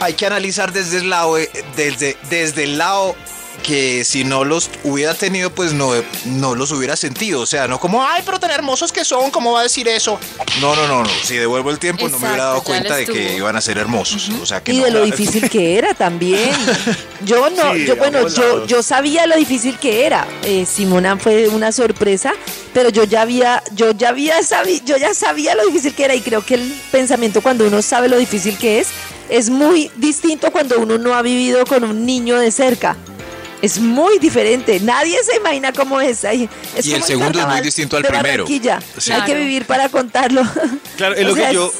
hay 0.00 0.12
que 0.14 0.26
analizar 0.26 0.72
desde 0.72 0.98
el 0.98 1.10
lado, 1.10 1.36
desde, 1.76 2.16
desde 2.30 2.64
el 2.64 2.78
lado 2.78 3.16
que 3.62 4.04
si 4.04 4.24
no 4.24 4.44
los 4.44 4.70
hubiera 4.84 5.14
tenido, 5.14 5.50
pues 5.50 5.72
no, 5.72 5.92
no 6.24 6.54
los 6.54 6.72
hubiera 6.72 6.96
sentido. 6.96 7.40
O 7.40 7.46
sea, 7.46 7.68
no 7.68 7.78
como, 7.78 8.04
ay, 8.04 8.22
pero 8.24 8.38
tan 8.40 8.50
hermosos 8.50 8.92
que 8.92 9.04
son, 9.04 9.30
¿cómo 9.30 9.52
va 9.52 9.60
a 9.60 9.62
decir 9.64 9.88
eso? 9.88 10.18
No, 10.60 10.74
no, 10.74 10.86
no, 10.86 11.02
no. 11.02 11.10
Si 11.22 11.36
devuelvo 11.36 11.70
el 11.70 11.78
tiempo, 11.78 12.08
no 12.08 12.18
me 12.18 12.26
hubiera 12.28 12.44
dado 12.44 12.62
cuenta 12.62 12.96
de 12.96 13.06
que 13.06 13.36
iban 13.36 13.56
a 13.56 13.60
ser 13.60 13.78
hermosos. 13.78 14.30
O 14.42 14.46
sea, 14.46 14.62
que 14.62 14.72
Y 14.72 14.78
no. 14.78 14.84
de 14.84 14.90
lo 14.90 15.04
difícil 15.04 15.48
que 15.48 15.78
era 15.78 15.94
también. 15.94 16.50
Yo 17.24 17.50
no, 17.50 17.74
Sí, 17.74 17.86
yo 17.86 17.96
bueno, 17.96 18.28
yo, 18.28 18.66
yo 18.66 18.82
sabía 18.82 19.26
lo 19.26 19.36
difícil 19.36 19.78
que 19.78 20.06
era. 20.06 20.26
Eh, 20.42 20.66
Simona 20.66 21.16
fue 21.16 21.48
una 21.48 21.72
sorpresa, 21.72 22.32
pero 22.72 22.88
yo 22.88 23.04
ya 23.04 23.22
había, 23.22 23.62
yo 23.72 23.92
ya 23.92 24.10
había 24.10 24.42
sabido, 24.42 24.84
yo 24.84 24.96
ya 24.96 25.14
sabía 25.14 25.54
lo 25.54 25.66
difícil 25.66 25.94
que 25.94 26.04
era 26.04 26.14
y 26.14 26.20
creo 26.20 26.44
que 26.44 26.54
el 26.54 26.80
pensamiento 26.90 27.42
cuando 27.42 27.66
uno 27.66 27.82
sabe 27.82 28.08
lo 28.08 28.16
difícil 28.16 28.56
que 28.56 28.80
es 28.80 28.88
es 29.28 29.50
muy 29.50 29.90
distinto 29.96 30.50
cuando 30.50 30.78
uno 30.78 30.96
no 30.98 31.14
ha 31.14 31.22
vivido 31.22 31.64
con 31.66 31.84
un 31.84 32.06
niño 32.06 32.38
de 32.38 32.50
cerca. 32.50 32.96
Es 33.62 33.78
muy 33.80 34.18
diferente. 34.18 34.78
Nadie 34.80 35.16
se 35.24 35.36
imagina 35.36 35.72
cómo 35.72 36.00
es. 36.00 36.24
Ay, 36.24 36.48
es 36.76 36.86
Y 36.86 36.90
el 36.94 37.00
como 37.00 37.06
segundo 37.06 37.40
es 37.40 37.46
muy 37.46 37.60
distinto 37.60 37.96
al 37.96 38.04
primero. 38.04 38.44
Hay 38.46 39.22
que 39.26 39.34
vivir 39.34 39.64
para 39.66 39.88
contarlo. 39.88 40.42
Claro, 40.96 41.14
es 41.14 41.24
O 41.24 41.28
lo 41.28 41.34
sea, 41.34 41.48
que 41.48 41.54
yo... 41.54 41.66
es- 41.66 41.72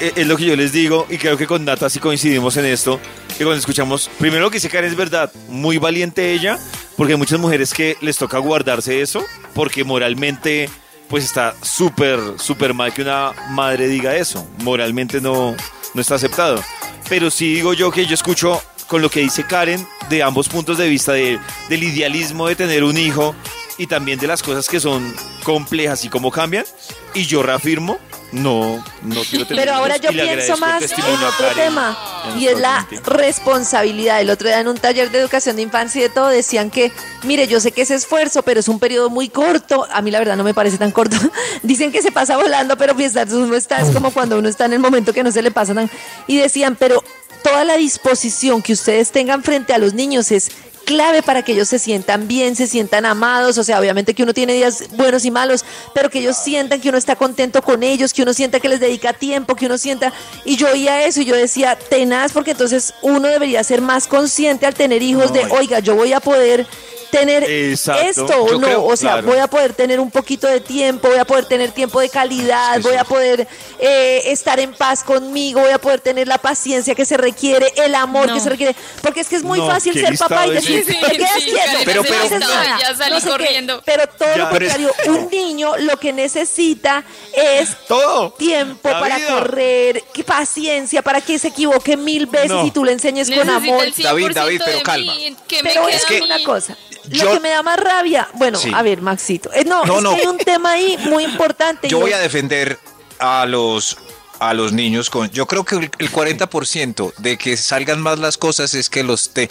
Es 0.00 0.16
es 0.16 0.26
lo 0.26 0.36
que 0.36 0.44
yo 0.46 0.56
les 0.56 0.72
digo 0.72 1.06
y 1.10 1.16
creo 1.18 1.36
que 1.36 1.46
con 1.46 1.64
Nata 1.64 1.88
sí 1.88 2.00
coincidimos 2.00 2.56
en 2.56 2.64
esto, 2.64 2.98
que 3.38 3.44
cuando 3.44 3.60
escuchamos, 3.60 4.10
primero 4.18 4.42
lo 4.42 4.50
que 4.50 4.56
dice 4.56 4.68
Karen 4.68 4.90
es 4.90 4.96
verdad, 4.96 5.30
muy 5.48 5.78
valiente 5.78 6.32
ella, 6.32 6.58
porque 6.96 7.12
hay 7.12 7.18
muchas 7.18 7.38
mujeres 7.38 7.72
que 7.72 7.96
les 8.00 8.16
toca 8.16 8.38
guardarse 8.38 9.00
eso, 9.00 9.24
porque 9.54 9.84
moralmente 9.84 10.68
pues 11.08 11.22
está 11.24 11.54
súper, 11.62 12.18
súper 12.38 12.74
mal 12.74 12.92
que 12.92 13.02
una 13.02 13.32
madre 13.50 13.86
diga 13.86 14.16
eso, 14.16 14.44
moralmente 14.58 15.20
no, 15.20 15.54
no 15.94 16.00
está 16.00 16.16
aceptado. 16.16 16.60
pero 17.08 17.30
sí 17.30 17.54
digo 17.54 17.72
yo 17.74 17.92
que 17.92 18.04
yo 18.06 18.14
escucho 18.14 18.60
con 18.92 19.00
lo 19.00 19.08
que 19.08 19.20
dice 19.20 19.44
Karen 19.46 19.88
de 20.10 20.22
ambos 20.22 20.50
puntos 20.50 20.76
de 20.76 20.86
vista 20.86 21.12
de- 21.14 21.40
del 21.70 21.82
idealismo 21.82 22.46
de 22.46 22.56
tener 22.56 22.84
un 22.84 22.98
hijo 22.98 23.34
y 23.78 23.86
también 23.86 24.18
de 24.18 24.26
las 24.26 24.42
cosas 24.42 24.68
que 24.68 24.80
son 24.80 25.14
complejas 25.44 26.04
y 26.04 26.10
cómo 26.10 26.30
cambian. 26.30 26.66
Y 27.14 27.24
yo 27.24 27.42
reafirmo, 27.42 27.98
no, 28.32 28.84
no 29.02 29.20
quiero 29.28 29.46
tener 29.46 29.64
Pero 29.64 29.74
ahora 29.74 29.96
yo 29.96 30.10
pienso 30.10 30.58
más 30.58 30.82
en 30.82 31.00
otro 31.00 31.30
Karen 31.38 31.54
tema 31.54 31.98
en 32.34 32.38
y 32.38 32.48
es 32.48 32.58
la 32.60 32.86
responsabilidad. 33.04 34.20
El 34.20 34.28
otro 34.30 34.48
día 34.48 34.60
en 34.60 34.68
un 34.68 34.76
taller 34.76 35.10
de 35.10 35.20
educación 35.20 35.56
de 35.56 35.62
infancia 35.62 35.98
y 35.98 36.02
de 36.02 36.08
todo 36.10 36.28
decían 36.28 36.70
que, 36.70 36.92
mire, 37.24 37.48
yo 37.48 37.60
sé 37.60 37.72
que 37.72 37.82
es 37.82 37.90
esfuerzo, 37.90 38.42
pero 38.42 38.60
es 38.60 38.68
un 38.68 38.78
periodo 38.78 39.08
muy 39.10 39.28
corto. 39.30 39.86
A 39.90 40.02
mí 40.02 40.10
la 40.10 40.18
verdad 40.18 40.36
no 40.36 40.44
me 40.44 40.52
parece 40.54 40.76
tan 40.78 40.90
corto. 40.90 41.16
Dicen 41.62 41.92
que 41.92 42.02
se 42.02 42.12
pasa 42.12 42.36
volando, 42.36 42.76
pero 42.76 42.94
piensas, 42.94 43.32
uno 43.32 43.54
está, 43.54 43.80
es 43.80 43.90
como 43.90 44.10
cuando 44.10 44.38
uno 44.38 44.48
está 44.48 44.66
en 44.66 44.74
el 44.74 44.78
momento 44.80 45.12
que 45.14 45.22
no 45.22 45.32
se 45.32 45.40
le 45.42 45.50
pasa 45.50 45.74
tan... 45.74 45.90
Y 46.26 46.36
decían, 46.38 46.76
pero 46.76 47.02
toda 47.42 47.64
la 47.64 47.76
disposición 47.76 48.62
que 48.62 48.72
ustedes 48.72 49.10
tengan 49.10 49.42
frente 49.42 49.72
a 49.72 49.78
los 49.78 49.94
niños 49.94 50.30
es 50.32 50.50
clave 50.84 51.22
para 51.22 51.42
que 51.42 51.52
ellos 51.52 51.68
se 51.68 51.78
sientan 51.78 52.28
bien, 52.28 52.56
se 52.56 52.66
sientan 52.66 53.06
amados, 53.06 53.56
o 53.58 53.64
sea, 53.64 53.78
obviamente 53.78 54.14
que 54.14 54.22
uno 54.22 54.34
tiene 54.34 54.54
días 54.54 54.84
buenos 54.96 55.24
y 55.24 55.30
malos, 55.30 55.64
pero 55.94 56.10
que 56.10 56.18
ellos 56.18 56.36
sientan 56.36 56.80
que 56.80 56.88
uno 56.88 56.98
está 56.98 57.16
contento 57.16 57.62
con 57.62 57.82
ellos, 57.82 58.12
que 58.12 58.22
uno 58.22 58.32
sienta 58.34 58.60
que 58.60 58.68
les 58.68 58.80
dedica 58.80 59.12
tiempo, 59.12 59.54
que 59.54 59.66
uno 59.66 59.78
sienta, 59.78 60.12
y 60.44 60.56
yo 60.56 60.70
oía 60.70 61.04
eso 61.04 61.20
y 61.20 61.24
yo 61.24 61.36
decía, 61.36 61.76
tenaz, 61.76 62.32
porque 62.32 62.52
entonces 62.52 62.94
uno 63.02 63.28
debería 63.28 63.62
ser 63.64 63.80
más 63.80 64.06
consciente 64.06 64.66
al 64.66 64.74
tener 64.74 65.02
hijos 65.02 65.32
de, 65.32 65.44
oiga, 65.46 65.78
yo 65.78 65.94
voy 65.94 66.12
a 66.12 66.20
poder 66.20 66.66
tener 67.12 67.44
Exacto. 67.44 68.02
esto 68.08 68.42
o 68.42 68.48
Yo 68.48 68.58
no, 68.58 68.66
creo- 68.66 68.84
o 68.84 68.96
sea, 68.96 69.12
claro. 69.12 69.26
voy 69.28 69.38
a 69.38 69.46
poder 69.46 69.74
tener 69.74 70.00
un 70.00 70.10
poquito 70.10 70.48
de 70.48 70.60
tiempo, 70.60 71.08
voy 71.08 71.18
a 71.18 71.24
poder 71.26 71.44
tener 71.44 71.70
tiempo 71.70 72.00
de 72.00 72.08
calidad, 72.08 72.80
voy 72.80 72.94
a 72.96 73.04
poder 73.04 73.46
eh, 73.78 74.22
estar 74.32 74.58
en 74.58 74.72
paz 74.74 75.04
conmigo, 75.04 75.60
voy 75.60 75.70
a 75.72 75.78
poder 75.78 76.00
tener 76.00 76.26
la 76.26 76.38
paciencia 76.38 76.94
que 76.94 77.04
se 77.04 77.16
requiere, 77.18 77.66
el 77.76 77.94
amor 77.94 78.28
No. 78.28 78.34
que 78.34 78.40
se 78.40 78.48
requiere, 78.48 78.74
porque 79.02 79.20
es 79.20 79.28
que 79.28 79.36
es 79.36 79.42
muy 79.44 79.58
No, 79.58 79.66
fácil 79.68 79.92
qué 79.92 80.00
ser 80.00 80.18
papá 80.18 80.46
y 80.46 80.52
decir, 80.52 80.78
ese. 80.80 80.94
te 81.00 81.06
Sí, 81.10 81.16
quedas 81.16 81.30
sí, 81.36 81.44
quieto, 81.44 81.78
Pero- 81.84 82.02
no 82.02 82.08
pero- 82.08 82.22
haces 82.24 82.40
no, 82.40 82.48
nada, 82.48 82.78
ya 82.80 82.96
salí 82.96 83.10
no 83.12 83.20
sé 83.20 83.26
qué. 83.26 83.30
corriendo. 83.32 83.82
pero 83.84 84.06
todo 84.06 84.28
Ya, 84.28 84.36
lo 84.38 84.50
pero 84.50 84.66
es- 84.66 84.72
contrario, 84.72 84.94
un 85.20 85.30
niño 85.30 85.76
lo 85.78 85.96
que 85.98 86.12
necesita 86.12 87.04
es 87.34 87.76
Todo. 87.86 88.30
tiempo 88.32 88.88
La 88.88 89.00
para 89.00 89.16
vida. 89.18 89.28
correr, 89.28 90.04
que 90.14 90.24
paciencia 90.24 91.02
para 91.02 91.20
que 91.20 91.38
se 91.38 91.48
equivoque 91.48 91.96
mil 91.96 92.26
veces 92.26 92.50
No. 92.50 92.66
y 92.66 92.70
tú 92.70 92.84
le 92.84 92.92
enseñes 92.92 93.30
con 93.30 93.48
amor. 93.50 93.84
el 93.84 93.92
100% 93.94 94.02
David, 94.02 94.32
David, 94.34 94.62
pero 94.64 94.82
calma. 94.82 95.14
mí, 95.14 95.36
¿qué 95.46 95.62
me 95.62 95.70
Pero 95.70 95.88
es 95.88 96.04
a 96.04 96.08
que 96.08 96.20
una 96.22 96.42
cosa, 96.44 96.76
Yo- 97.12 97.24
lo 97.26 97.32
que 97.34 97.40
me 97.40 97.50
da 97.50 97.62
más 97.62 97.78
rabia, 97.78 98.28
bueno, 98.34 98.58
Sí. 98.58 98.70
a 98.74 98.82
ver, 98.82 99.00
Maxito, 99.02 99.52
eh, 99.52 99.64
no, 99.64 99.84
No, 99.84 99.96
es 99.98 100.02
no. 100.02 100.14
que 100.14 100.20
hay 100.22 100.26
un 100.26 100.38
tema 100.38 100.72
ahí 100.72 100.96
muy 101.04 101.24
importante. 101.24 101.88
Yo 101.88 101.98
voy 102.00 102.12
a 102.12 102.18
defender 102.18 102.78
a 103.18 103.46
los 103.46 103.96
a 104.40 104.54
los 104.54 104.72
niños 104.72 105.08
con 105.08 105.30
yo 105.30 105.46
creo 105.46 105.62
que 105.64 105.76
el, 105.76 105.90
el 105.98 106.10
40% 106.10 107.12
de 107.18 107.38
que 107.38 107.56
salgan 107.56 108.00
más 108.00 108.18
las 108.18 108.36
cosas 108.36 108.74
es 108.74 108.90
que 108.90 109.04
los 109.04 109.30
te 109.32 109.48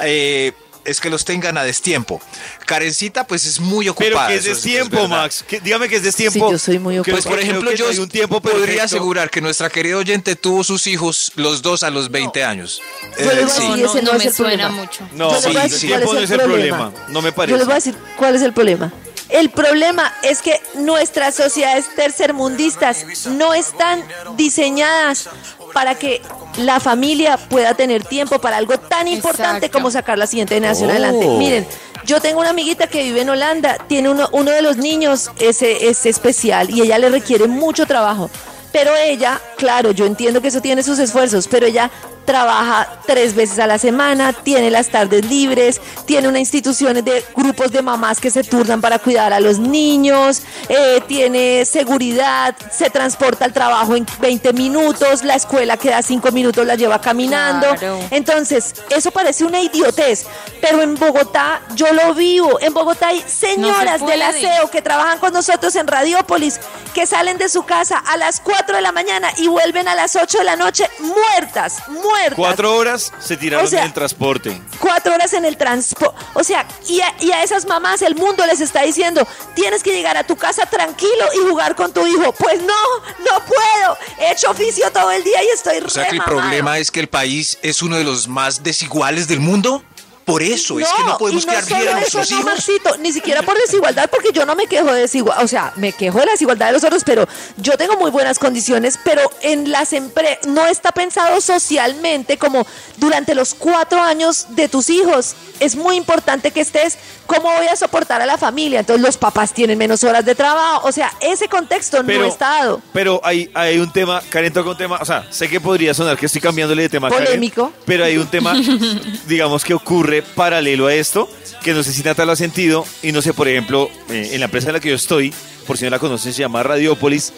eh, 0.00 0.50
es 0.84 1.00
que 1.00 1.10
los 1.10 1.24
tengan 1.24 1.56
a 1.58 1.64
destiempo. 1.64 2.20
Karencita 2.66 3.26
pues 3.26 3.46
es 3.46 3.60
muy 3.60 3.86
Pero 3.96 4.08
ocupada. 4.16 4.28
que 4.28 4.34
es 4.36 4.44
destiempo, 4.44 4.96
verdad. 4.96 5.08
Max. 5.08 5.44
Que- 5.46 5.60
dígame 5.60 5.88
que 5.88 5.96
es 5.96 6.02
destiempo. 6.02 6.46
Sí, 6.46 6.52
yo 6.52 6.58
soy 6.58 6.78
muy 6.78 6.98
ocupada. 6.98 7.16
Pues 7.22 7.26
por 7.26 7.38
ejemplo 7.40 7.72
yo 7.72 7.88
un 8.02 8.08
tiempo 8.08 8.40
podría 8.40 8.60
perfecto. 8.60 8.84
asegurar 8.84 9.30
que 9.30 9.40
nuestra 9.40 9.70
querida 9.70 9.96
oyente 9.96 10.36
tuvo 10.36 10.64
sus 10.64 10.86
hijos 10.86 11.32
los 11.36 11.62
dos 11.62 11.82
a 11.82 11.90
los 11.90 12.10
20 12.10 12.42
años. 12.44 12.80
Yo 13.18 13.32
les 13.32 13.32
Eh, 13.32 13.34
voy 13.34 13.42
a 13.44 13.48
sí. 13.48 13.60
decir, 13.62 13.84
No, 13.84 13.90
ese 13.92 14.02
no 14.02 14.10
no 14.12 14.16
es 14.18 14.24
me 14.24 14.28
el 14.30 14.34
suena 14.34 14.66
problema. 14.68 14.70
mucho. 14.70 15.08
No, 15.14 15.30
Yo 15.30 15.36
sí, 15.40 15.52
cuál 15.52 15.70
tiempo 15.70 16.14
no 16.14 16.20
es 16.20 16.30
el 16.30 16.40
problema. 16.40 16.92
No 17.08 17.22
me 17.22 17.28
Yo 17.30 17.34
parece. 17.34 17.56
les 17.58 17.66
voy 17.66 17.72
a 17.72 17.76
decir 17.76 17.94
cuál 18.16 18.34
es 18.36 18.42
el 18.42 18.52
problema. 18.52 18.92
El 19.28 19.48
problema 19.50 20.14
es 20.22 20.42
que 20.42 20.60
nuestras 20.74 21.34
sociedades 21.34 21.86
tercermundistas 21.94 23.26
no 23.28 23.54
están 23.54 24.04
diseñadas 24.36 25.28
para 25.72 25.94
que 25.98 26.20
la 26.58 26.80
familia 26.80 27.36
pueda 27.36 27.74
tener 27.74 28.04
tiempo 28.04 28.38
para 28.40 28.56
algo 28.56 28.78
tan 28.78 29.08
importante 29.08 29.66
Exacto. 29.66 29.78
como 29.78 29.90
sacar 29.90 30.18
la 30.18 30.26
siguiente 30.26 30.54
generación 30.54 30.88
Oh. 30.88 30.92
adelante. 30.92 31.26
Miren, 31.26 31.66
yo 32.04 32.20
tengo 32.20 32.40
una 32.40 32.50
amiguita 32.50 32.86
que 32.86 33.02
vive 33.02 33.22
en 33.22 33.30
Holanda, 33.30 33.78
tiene 33.88 34.10
uno, 34.10 34.28
uno 34.32 34.50
de 34.50 34.62
los 34.62 34.76
niños 34.76 35.30
ese 35.38 35.88
es 35.88 36.04
especial 36.06 36.70
y 36.70 36.82
ella 36.82 36.98
le 36.98 37.08
requiere 37.08 37.46
mucho 37.46 37.86
trabajo. 37.86 38.28
Pero 38.72 38.90
ella, 38.96 39.38
claro, 39.56 39.90
yo 39.92 40.06
entiendo 40.06 40.40
que 40.40 40.48
eso 40.48 40.60
tiene 40.62 40.82
sus 40.82 40.98
esfuerzos, 40.98 41.46
pero 41.46 41.66
ella 41.66 41.90
trabaja 42.24 42.88
tres 43.06 43.34
veces 43.34 43.58
a 43.58 43.66
la 43.66 43.78
semana, 43.78 44.32
tiene 44.32 44.70
las 44.70 44.88
tardes 44.88 45.24
libres, 45.26 45.80
tiene 46.06 46.28
una 46.28 46.38
institución 46.38 47.04
de 47.04 47.24
grupos 47.34 47.70
de 47.72 47.82
mamás 47.82 48.20
que 48.20 48.30
se 48.30 48.44
turnan 48.44 48.80
para 48.80 48.98
cuidar 48.98 49.32
a 49.32 49.40
los 49.40 49.58
niños, 49.58 50.42
eh, 50.68 51.02
tiene 51.06 51.64
seguridad, 51.64 52.54
se 52.70 52.90
transporta 52.90 53.44
al 53.44 53.52
trabajo 53.52 53.96
en 53.96 54.06
20 54.20 54.52
minutos, 54.52 55.24
la 55.24 55.34
escuela 55.34 55.76
queda 55.76 56.02
5 56.02 56.30
minutos, 56.32 56.66
la 56.66 56.74
lleva 56.74 57.00
caminando. 57.00 57.68
Claro. 57.76 57.98
Entonces, 58.10 58.74
eso 58.90 59.10
parece 59.10 59.44
una 59.44 59.60
idiotez, 59.60 60.26
pero 60.60 60.82
en 60.82 60.94
Bogotá 60.94 61.60
yo 61.74 61.92
lo 61.92 62.14
vivo. 62.14 62.58
En 62.60 62.74
Bogotá 62.74 63.08
hay 63.08 63.22
señoras 63.26 64.04
del 64.06 64.22
aseo 64.22 64.70
que 64.70 64.82
trabajan 64.82 65.18
con 65.18 65.32
nosotros 65.32 65.74
en 65.76 65.86
Radiópolis, 65.86 66.60
que 66.94 67.06
salen 67.06 67.38
de 67.38 67.48
su 67.48 67.64
casa 67.64 67.98
a 67.98 68.16
las 68.16 68.40
4 68.40 68.76
de 68.76 68.82
la 68.82 68.92
mañana 68.92 69.30
y 69.38 69.48
vuelven 69.48 69.88
a 69.88 69.94
las 69.94 70.16
8 70.16 70.38
de 70.38 70.44
la 70.44 70.56
noche 70.56 70.88
muertas, 70.98 71.88
muertas. 71.88 72.11
Cuatro 72.34 72.76
horas 72.76 73.12
se 73.20 73.36
tiraron 73.36 73.66
O 73.66 73.68
sea, 73.68 73.80
en 73.80 73.86
el 73.86 73.92
transporte. 73.92 74.60
Cuatro 74.78 75.14
horas 75.14 75.32
en 75.32 75.44
el 75.44 75.56
transporte. 75.56 76.16
O 76.34 76.44
sea, 76.44 76.66
y 76.88 77.00
a, 77.00 77.14
y 77.20 77.32
a 77.32 77.42
esas 77.42 77.66
mamás 77.66 78.02
el 78.02 78.14
mundo 78.14 78.44
les 78.46 78.60
está 78.60 78.82
diciendo, 78.82 79.26
tienes 79.54 79.82
que 79.82 79.92
llegar 79.92 80.16
a 80.16 80.24
tu 80.24 80.36
casa 80.36 80.66
tranquilo 80.66 81.24
y 81.34 81.48
jugar 81.48 81.74
con 81.74 81.92
tu 81.92 82.06
hijo. 82.06 82.32
Pues 82.32 82.60
no, 82.62 82.74
no 83.18 83.44
puedo. 83.44 83.98
He 84.18 84.32
hecho 84.32 84.50
oficio 84.50 84.90
todo 84.92 85.10
el 85.10 85.22
día 85.24 85.42
y 85.42 85.48
estoy 85.48 85.78
O 85.78 85.88
sea 85.88 86.08
que 86.08 86.16
el 86.16 86.22
problema 86.22 86.78
es 86.78 86.90
que 86.90 87.00
el 87.00 87.08
país 87.08 87.58
es 87.62 87.82
uno 87.82 87.96
de 87.96 88.04
los 88.04 88.28
más 88.28 88.62
desiguales 88.62 89.28
del 89.28 89.40
mundo. 89.40 89.82
Por 90.24 90.42
eso 90.42 90.78
es 90.78 90.88
que 90.88 91.04
no 91.04 91.18
podemos 91.18 91.46
no 91.46 91.52
quedar 91.52 91.66
bien 91.66 91.80
a 91.80 92.00
eso, 92.00 92.18
nuestros 92.18 92.30
no, 92.30 92.38
hijos. 92.40 92.98
Ni 93.00 93.12
siquiera 93.12 93.42
por 93.42 93.58
desigualdad, 93.58 94.08
porque 94.10 94.30
yo 94.32 94.46
no 94.46 94.54
me 94.54 94.66
quejo 94.66 94.92
de 94.92 95.02
desigualdad, 95.02 95.44
o 95.44 95.48
sea, 95.48 95.72
me 95.76 95.92
quejo 95.92 96.20
de 96.20 96.26
la 96.26 96.32
desigualdad 96.32 96.66
de 96.66 96.72
los 96.72 96.84
otros, 96.84 97.02
pero 97.04 97.26
yo 97.56 97.76
tengo 97.76 97.96
muy 97.96 98.10
buenas 98.10 98.38
condiciones, 98.38 98.98
pero 99.04 99.22
en 99.40 99.70
las 99.70 99.92
empresas 99.92 100.46
no 100.46 100.66
está 100.66 100.92
pensado 100.92 101.40
socialmente 101.40 102.38
como 102.38 102.66
durante 102.96 103.34
los 103.34 103.54
cuatro 103.54 104.00
años 104.00 104.46
de 104.50 104.68
tus 104.68 104.90
hijos. 104.90 105.34
Es 105.60 105.76
muy 105.76 105.96
importante 105.96 106.50
que 106.50 106.60
estés, 106.60 106.98
¿cómo 107.26 107.42
voy 107.54 107.66
a 107.66 107.76
soportar 107.76 108.20
a 108.22 108.26
la 108.26 108.36
familia? 108.38 108.80
Entonces 108.80 109.04
los 109.04 109.16
papás 109.16 109.52
tienen 109.54 109.78
menos 109.78 110.02
horas 110.04 110.24
de 110.24 110.34
trabajo, 110.34 110.86
o 110.88 110.92
sea, 110.92 111.12
ese 111.20 111.48
contexto 111.48 112.02
Pero, 112.06 112.20
no 112.20 112.26
está 112.26 112.48
dado. 112.58 112.82
pero 112.92 113.20
hay, 113.24 113.50
hay 113.54 113.78
un 113.78 113.90
tema, 113.92 114.22
Karen 114.30 114.52
toca 114.52 114.70
un 114.70 114.76
tema, 114.76 114.98
o 115.00 115.04
sea, 115.04 115.26
sé 115.30 115.48
que 115.48 115.60
podría 115.60 115.94
sonar 115.94 116.16
que 116.18 116.26
estoy 116.26 116.40
cambiándole 116.40 116.82
de 116.82 116.88
tema 116.88 117.08
Karen, 117.08 117.24
Polémico. 117.24 117.72
pero 117.86 118.04
hay 118.04 118.16
un 118.18 118.26
tema, 118.26 118.54
digamos, 119.26 119.64
que 119.64 119.74
ocurre 119.74 120.22
paralelo 120.22 120.86
a 120.86 120.94
esto, 120.94 121.28
que 121.62 121.72
no 121.72 121.82
sé 121.82 121.92
si 121.92 122.02
Nata 122.02 122.24
lo 122.24 122.32
ha 122.32 122.36
sentido, 122.36 122.84
y 123.02 123.12
no 123.12 123.22
sé, 123.22 123.32
por 123.34 123.48
ejemplo, 123.48 123.88
eh, 124.10 124.30
en 124.32 124.40
la 124.40 124.46
empresa 124.46 124.68
en 124.68 124.74
la 124.74 124.80
que 124.80 124.88
yo 124.90 124.96
estoy, 124.96 125.32
por 125.66 125.78
si 125.78 125.84
no 125.84 125.90
la 125.90 125.98
conocen, 125.98 126.32
se 126.32 126.40
llama 126.40 126.62
Radiópolis, 126.62 127.32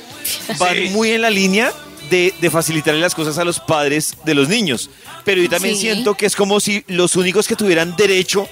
van 0.58 0.74
Sí. 0.76 0.88
muy 0.90 1.10
en 1.10 1.22
la 1.22 1.30
línea 1.30 1.72
de, 2.10 2.34
de 2.40 2.50
facilitarle 2.50 3.00
las 3.00 3.14
cosas 3.14 3.38
a 3.38 3.44
los 3.44 3.60
padres 3.60 4.14
de 4.24 4.34
los 4.34 4.48
niños. 4.48 4.90
Pero 5.24 5.40
yo 5.42 5.48
también 5.48 5.74
Sí. 5.74 5.82
siento 5.82 6.14
que 6.14 6.26
es 6.26 6.36
como 6.36 6.60
si 6.60 6.84
los 6.86 7.16
únicos 7.16 7.46
que 7.48 7.56
tuvieran 7.56 7.96
derecho 7.96 8.46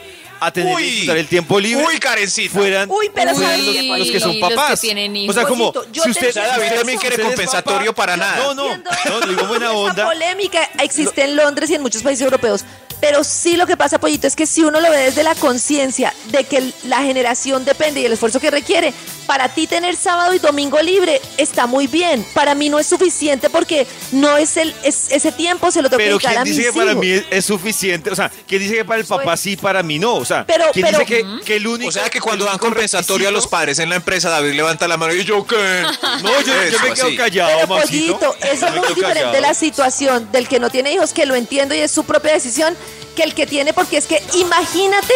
a 0.46 0.52
tener 0.52 0.68
que 0.76 0.82
Uy. 0.82 0.90
disfrutar 0.90 1.16
el 1.18 1.26
tiempo 1.28 1.60
libre 1.60 1.84
Uy, 1.86 1.98
Karencita. 1.98 2.52
fueran, 2.54 2.90
Uy, 2.90 3.10
pero 3.14 3.34
fueran 3.34 3.52
¿sabes 3.52 3.66
los, 3.66 3.74
qué, 3.76 3.82
los 3.98 4.10
que 4.10 4.20
son 4.20 4.28
Los 4.40 4.48
que 4.48 4.54
papás. 4.56 4.80
tienen 4.80 5.12
o 5.28 5.32
sea, 5.32 5.42
hijos. 5.42 5.46
como 5.46 5.72
yo 5.92 6.02
si 6.02 6.02
te 6.02 6.10
usted, 6.10 6.26
entiendo. 6.28 6.50
David 6.50 6.62
usted- 6.64 6.76
también 6.78 6.98
quiere 6.98 7.14
usted 7.16 7.22
es 7.22 7.28
compensatorio 7.34 7.94
para 7.94 8.16
nada. 8.16 8.36
No, 8.38 8.54
no, 8.54 8.72
entiendo 8.72 8.90
no, 9.20 9.26
digo 9.26 9.44
buena 9.46 9.66
esa 9.70 9.74
onda. 9.76 10.04
polémica 10.06 10.70
existe 10.80 11.24
en 11.24 11.36
Londres 11.36 11.70
y 11.70 11.74
en 11.74 11.82
muchos 11.82 12.02
países 12.02 12.22
europeos. 12.24 12.64
Pero 13.00 13.24
sí 13.24 13.56
lo 13.56 13.66
que 13.66 13.76
pasa, 13.76 13.98
Pollito, 13.98 14.28
es 14.28 14.36
que 14.36 14.46
si 14.46 14.62
uno 14.62 14.80
lo 14.80 14.88
ve 14.88 14.96
desde 14.96 15.24
la 15.24 15.34
conciencia 15.34 16.14
de 16.26 16.44
que 16.44 16.72
la 16.84 17.02
generación 17.02 17.64
depende 17.64 18.00
y 18.00 18.04
el 18.06 18.12
esfuerzo 18.12 18.38
que 18.38 18.48
requiere, 18.50 18.94
para 19.26 19.48
ti 19.48 19.66
tener 19.66 19.96
sábado 19.96 20.34
y 20.34 20.38
domingo 20.38 20.80
libre 20.82 21.20
está 21.38 21.66
muy 21.66 21.86
bien. 21.86 22.24
Para 22.34 22.54
mí 22.54 22.68
no 22.68 22.78
es 22.78 22.86
suficiente 22.86 23.48
porque 23.50 23.86
no 24.12 24.36
es 24.36 24.56
el 24.56 24.74
es- 24.82 25.10
ese 25.10 25.32
tiempo 25.32 25.70
se 25.70 25.80
lo 25.82 25.88
tengo 25.88 25.98
Pero 25.98 26.18
que 26.18 26.26
dedicar 26.26 26.40
a 26.40 26.42
¿quién 26.44 26.56
mis 26.56 26.64
dice 26.64 26.72
que 26.72 26.78
para 26.78 26.90
hijos. 26.92 27.00
mí 27.04 27.10
es, 27.10 27.24
es 27.30 27.44
suficiente? 27.44 28.10
O 28.10 28.16
sea, 28.16 28.30
¿quién 28.46 28.60
dice 28.62 28.74
que 28.74 28.84
para 28.84 29.00
el 29.00 29.06
papá 29.06 29.36
sí, 29.36 29.56
para 29.56 29.82
mí 29.82 29.98
no? 29.98 30.14
O 30.14 30.24
sea, 30.24 30.44
Pero- 30.46 30.66
¿quién 30.72 30.86
pero- 30.86 30.98
dice 30.98 31.06
que, 31.24 31.44
que 31.44 31.56
el 31.56 31.66
único... 31.66 31.88
O 31.88 31.92
sea 31.92 32.10
que 32.10 32.20
cuando 32.20 32.44
dan 32.44 32.58
compensatorio 32.58 33.28
a 33.28 33.30
los 33.30 33.46
padres 33.46 33.78
en 33.78 33.88
la 33.88 33.96
empresa, 33.96 34.28
David 34.30 34.52
levanta 34.54 34.86
la 34.88 34.96
mano 34.96 35.14
y 35.14 35.24
yo 35.24 35.46
qué. 35.46 35.82
No, 36.22 36.40
yo, 36.40 36.46
yo 36.46 36.62
Eso, 36.62 36.78
me 36.82 36.94
quedo 36.94 37.06
así. 37.06 37.16
callado, 37.16 37.50
Pero. 37.54 37.68
Pollito, 37.68 38.36
eso 38.42 38.60
Yo 38.60 38.66
es 38.66 38.74
muy 38.76 38.88
diferente 38.94 39.20
callado. 39.22 39.40
la 39.40 39.54
situación 39.54 40.30
del 40.32 40.48
que 40.48 40.58
no 40.60 40.70
tiene 40.70 40.92
hijos, 40.92 41.12
que 41.12 41.26
lo 41.26 41.34
entiendo 41.34 41.74
y 41.74 41.78
es 41.78 41.90
su 41.90 42.04
propia 42.04 42.32
decisión, 42.32 42.76
que 43.16 43.22
el 43.22 43.34
que 43.34 43.46
tiene, 43.46 43.72
porque 43.72 43.98
es 43.98 44.06
que 44.06 44.22
imagínate 44.34 45.12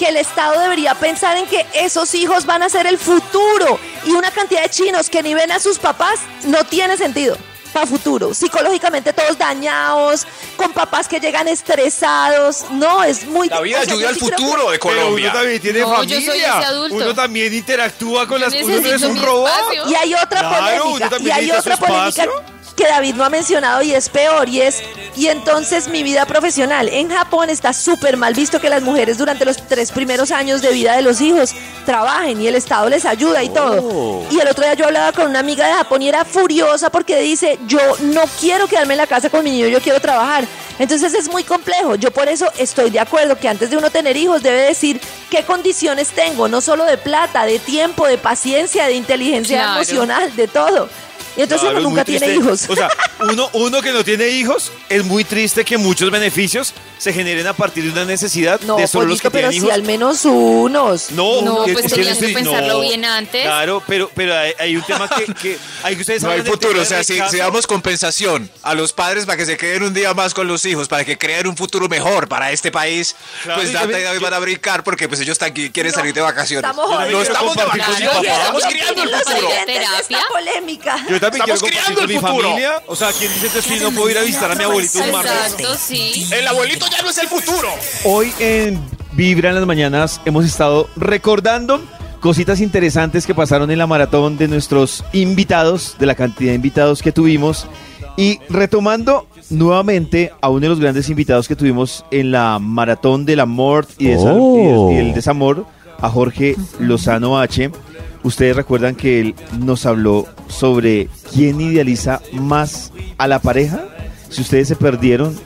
que 0.00 0.08
el 0.08 0.16
Estado 0.16 0.58
debería 0.58 0.94
pensar 0.94 1.36
en 1.36 1.46
que 1.46 1.66
esos 1.74 2.14
hijos 2.14 2.46
van 2.46 2.62
a 2.62 2.70
ser 2.70 2.86
el 2.86 2.96
futuro 2.96 3.78
y 4.06 4.12
una 4.12 4.30
cantidad 4.30 4.62
de 4.62 4.70
chinos 4.70 5.10
que 5.10 5.22
ni 5.22 5.34
ven 5.34 5.52
a 5.52 5.60
sus 5.60 5.78
papás 5.78 6.20
no 6.44 6.64
tiene 6.64 6.96
sentido 6.96 7.36
para 7.74 7.86
futuro. 7.86 8.32
Psicológicamente 8.32 9.12
todos 9.12 9.36
dañados, 9.36 10.26
con 10.56 10.72
papás 10.72 11.06
que 11.06 11.20
llegan 11.20 11.46
estresados. 11.48 12.64
No, 12.70 13.04
es 13.04 13.26
muy... 13.26 13.48
David 13.50 13.76
o 13.78 13.82
sea, 13.84 13.92
ayuda 13.94 14.08
al 14.08 14.14
sí 14.14 14.20
creo 14.20 14.30
que- 14.30 14.42
futuro 14.42 14.70
de 14.70 14.78
Pero 14.78 14.90
uno 14.92 15.00
Colombia. 15.02 15.32
también 15.32 15.60
tiene 15.60 15.80
No, 15.80 15.94
familia. 15.94 16.64
Uno 16.90 17.14
también 17.14 17.52
interactúa 17.54 18.26
con 18.26 18.40
Yo 18.40 18.46
las... 18.46 18.54
Uno 18.64 18.80
no 18.80 18.88
es 18.92 19.02
un 19.02 19.22
robot. 19.22 19.50
espacio. 19.50 19.88
Y 19.90 19.94
hay 19.94 20.14
otra 20.14 20.40
Claro, 20.40 20.56
uno 20.56 20.82
polémica. 20.84 21.10
también 21.10 21.36
Y 21.36 21.40
hay 21.40 21.50
otra 21.52 21.76
polémica 21.76 22.08
espacio. 22.22 22.42
Que 22.80 22.86
David 22.88 23.14
no 23.16 23.24
ha 23.24 23.28
mencionado 23.28 23.82
y 23.82 23.92
es 23.92 24.08
peor, 24.08 24.48
y 24.48 24.62
es, 24.62 24.82
y 25.14 25.26
entonces 25.26 25.88
mi 25.88 26.02
vida 26.02 26.24
profesional. 26.24 26.88
En 26.88 27.10
Japón 27.10 27.50
está 27.50 27.74
súper 27.74 28.16
mal 28.16 28.32
visto 28.32 28.58
que 28.58 28.70
las 28.70 28.82
mujeres 28.82 29.18
durante 29.18 29.44
los 29.44 29.58
tres 29.68 29.92
primeros 29.92 30.30
años 30.30 30.62
de 30.62 30.70
vida 30.72 30.96
de 30.96 31.02
los 31.02 31.20
hijos 31.20 31.52
trabajen 31.84 32.40
y 32.40 32.46
el 32.46 32.54
Estado 32.54 32.88
les 32.88 33.04
ayuda 33.04 33.42
y 33.42 33.50
todo. 33.50 34.24
Y 34.30 34.40
el 34.40 34.48
otro 34.48 34.64
día 34.64 34.72
yo 34.74 34.86
hablaba 34.86 35.12
con 35.12 35.26
una 35.28 35.40
amiga 35.40 35.66
de 35.66 35.74
Japón 35.74 36.00
y 36.00 36.08
era 36.08 36.24
furiosa 36.24 36.88
porque 36.88 37.20
dice, 37.20 37.58
yo 37.66 37.80
no 38.00 38.22
quiero 38.40 38.66
quedarme 38.66 38.94
en 38.94 38.98
la 38.98 39.06
casa 39.06 39.28
con 39.28 39.44
mi 39.44 39.50
niño, 39.50 39.66
yo 39.68 39.80
quiero 39.82 40.00
trabajar. 40.00 40.46
Entonces 40.78 41.12
es 41.12 41.30
muy 41.30 41.44
complejo. 41.44 41.96
Yo 41.96 42.10
por 42.10 42.28
eso 42.28 42.46
estoy 42.56 42.88
de 42.88 43.00
acuerdo 43.00 43.36
que 43.38 43.46
antes 43.46 43.68
de 43.68 43.76
uno 43.76 43.90
tener 43.90 44.16
hijos 44.16 44.42
debe 44.42 44.62
decir 44.62 44.98
qué 45.28 45.42
condiciones 45.44 46.08
tengo, 46.12 46.48
no 46.48 46.62
solo 46.62 46.84
de 46.86 46.96
plata, 46.96 47.44
de 47.44 47.58
tiempo, 47.58 48.06
de 48.06 48.16
paciencia, 48.16 48.86
de 48.86 48.94
inteligencia 48.94 49.58
Claro. 49.58 49.72
emocional, 49.74 50.34
de 50.34 50.48
todo. 50.48 50.88
Y 51.36 51.42
entonces 51.42 51.60
Claro, 51.68 51.78
uno 51.80 51.88
nunca 51.90 52.04
tiene 52.04 52.26
triste. 52.26 52.44
hijos. 52.44 52.64
O 52.68 52.74
sea, 52.76 52.88
uno, 53.20 53.48
uno 53.52 53.82
que 53.82 53.92
no 53.92 54.04
tiene 54.04 54.28
hijos, 54.28 54.72
es 54.88 55.04
muy 55.04 55.24
triste 55.24 55.64
que 55.64 55.78
muchos 55.78 56.10
beneficios 56.10 56.72
se 56.98 57.12
generen 57.12 57.46
a 57.46 57.52
partir 57.54 57.84
de 57.84 57.90
una 57.90 58.04
necesidad 58.04 58.60
no, 58.62 58.76
de 58.76 58.86
solo 58.86 59.06
los 59.06 59.20
Pollito, 59.20 59.22
que 59.22 59.30
pero 59.30 59.48
tienen 59.50 59.60
si 59.62 59.66
hijos. 59.66 59.74
al 59.74 59.82
menos 59.84 60.24
unos. 60.24 61.10
No, 61.12 61.42
No, 61.42 61.64
que- 61.64 61.72
pues 61.72 61.86
tenían 61.92 62.18
que 62.18 62.28
pensarlo 62.28 62.80
bien 62.80 63.04
antes. 63.04 63.42
Claro, 63.42 63.82
pero, 63.86 64.10
pero 64.14 64.36
hay, 64.36 64.52
hay 64.58 64.76
un 64.76 64.82
tema 64.82 65.08
que, 65.08 65.26
que 65.34 65.58
hay 65.82 65.94
que 65.94 66.00
ustedes 66.02 66.22
No 66.22 66.30
hay 66.30 66.42
futuro, 66.42 66.80
o 66.80 66.84
sea, 66.84 67.02
si, 67.04 67.18
si 67.30 67.36
damos 67.38 67.66
compensación 67.66 68.50
a 68.62 68.74
los 68.74 68.92
padres 68.92 69.24
para 69.26 69.36
que 69.38 69.46
se 69.46 69.56
queden 69.56 69.82
un 69.84 69.94
día 69.94 70.12
más 70.14 70.34
con 70.34 70.46
los 70.48 70.64
hijos, 70.64 70.88
para 70.88 71.04
que 71.04 71.16
creen 71.16 71.46
un 71.46 71.56
futuro 71.56 71.88
mejor 71.88 72.28
para 72.28 72.50
este 72.52 72.70
país, 72.70 73.14
Claro, 73.42 73.60
pues 73.60 73.70
y 73.70 73.74
Nata 73.74 73.98
y 73.98 74.02
David 74.02 74.20
van 74.20 74.34
a 74.34 74.38
brincar 74.38 74.84
porque 74.84 75.08
pues 75.08 75.20
ellos 75.20 75.32
están, 75.32 75.52
quieren 75.52 75.92
salir 75.92 76.12
de 76.12 76.20
vacaciones. 76.20 76.68
Estamos 76.70 76.90
no 77.10 77.22
estamos 77.22 77.56
de 77.56 77.64
vacaciones, 77.64 78.08
papá. 78.08 78.20
estamos 78.26 78.62
criando 78.66 79.02
el 79.02 79.10
los 79.10 79.22
futuro. 79.22 79.48
de 79.48 79.54
esta 79.54 79.66
Terapia. 79.66 80.18
polémica. 80.28 81.06
Yo 81.08 81.19
también 81.20 81.44
quiero 81.44 81.54
Estamos 81.54 81.60
compartir 81.60 81.94
criando 81.94 82.06
mi 82.08 82.14
el 82.14 82.20
futuro. 82.20 82.48
familia. 82.48 82.82
O 82.86 82.96
sea, 82.96 83.08
¿quién 83.18 83.32
dice 83.32 83.46
entonces 83.46 83.72
si 83.78 83.84
no 83.84 83.90
puedo 83.92 84.10
ir 84.10 84.18
a 84.18 84.22
visitar 84.22 84.50
a 84.50 84.54
mi 84.54 84.64
abuelito 84.64 84.98
un 84.98 85.12
martes? 85.12 85.32
Exacto, 85.32 85.74
sí. 85.78 86.26
El 86.32 86.46
abuelito 86.48 86.86
ya 86.90 87.02
no 87.02 87.10
es 87.10 87.18
el 87.18 87.28
futuro. 87.28 87.68
Hoy 88.04 88.32
en 88.38 88.80
Vibra 89.12 89.50
en 89.50 89.56
las 89.56 89.66
mañanas 89.66 90.20
hemos 90.24 90.44
estado 90.44 90.88
recordando 90.96 91.82
cositas 92.20 92.60
interesantes 92.60 93.26
que 93.26 93.34
pasaron 93.34 93.70
en 93.70 93.78
la 93.78 93.86
maratón 93.86 94.36
de 94.38 94.46
nuestros 94.48 95.04
invitados, 95.12 95.96
de 95.98 96.06
la 96.06 96.14
cantidad 96.14 96.50
de 96.50 96.56
invitados 96.56 97.02
que 97.02 97.12
tuvimos 97.12 97.66
y 98.16 98.38
retomando 98.50 99.26
nuevamente 99.48 100.30
a 100.40 100.48
uno 100.48 100.60
de 100.60 100.68
los 100.68 100.80
grandes 100.80 101.08
invitados 101.08 101.48
que 101.48 101.56
tuvimos 101.56 102.04
en 102.10 102.30
la 102.32 102.58
maratón 102.60 103.24
del 103.24 103.40
amor 103.40 103.86
y, 103.98 104.10
Oh. 104.16 104.90
el, 104.90 104.96
y 104.96 104.98
el 105.08 105.14
desamor, 105.14 105.64
a 106.00 106.08
Jorge 106.08 106.56
Lozano 106.78 107.38
H. 107.40 107.70
Ustedes 108.22 108.56
recuerdan 108.56 108.94
que 108.94 109.20
él 109.20 109.34
nos 109.58 109.86
habló 109.86 110.26
sobre 110.48 111.08
quién 111.32 111.60
idealiza 111.60 112.20
más 112.32 112.92
a 113.18 113.26
la 113.26 113.38
pareja. 113.38 113.84
Si 114.28 114.42
ustedes 114.42 114.68
se 114.68 114.76
perdieron, 114.76 115.36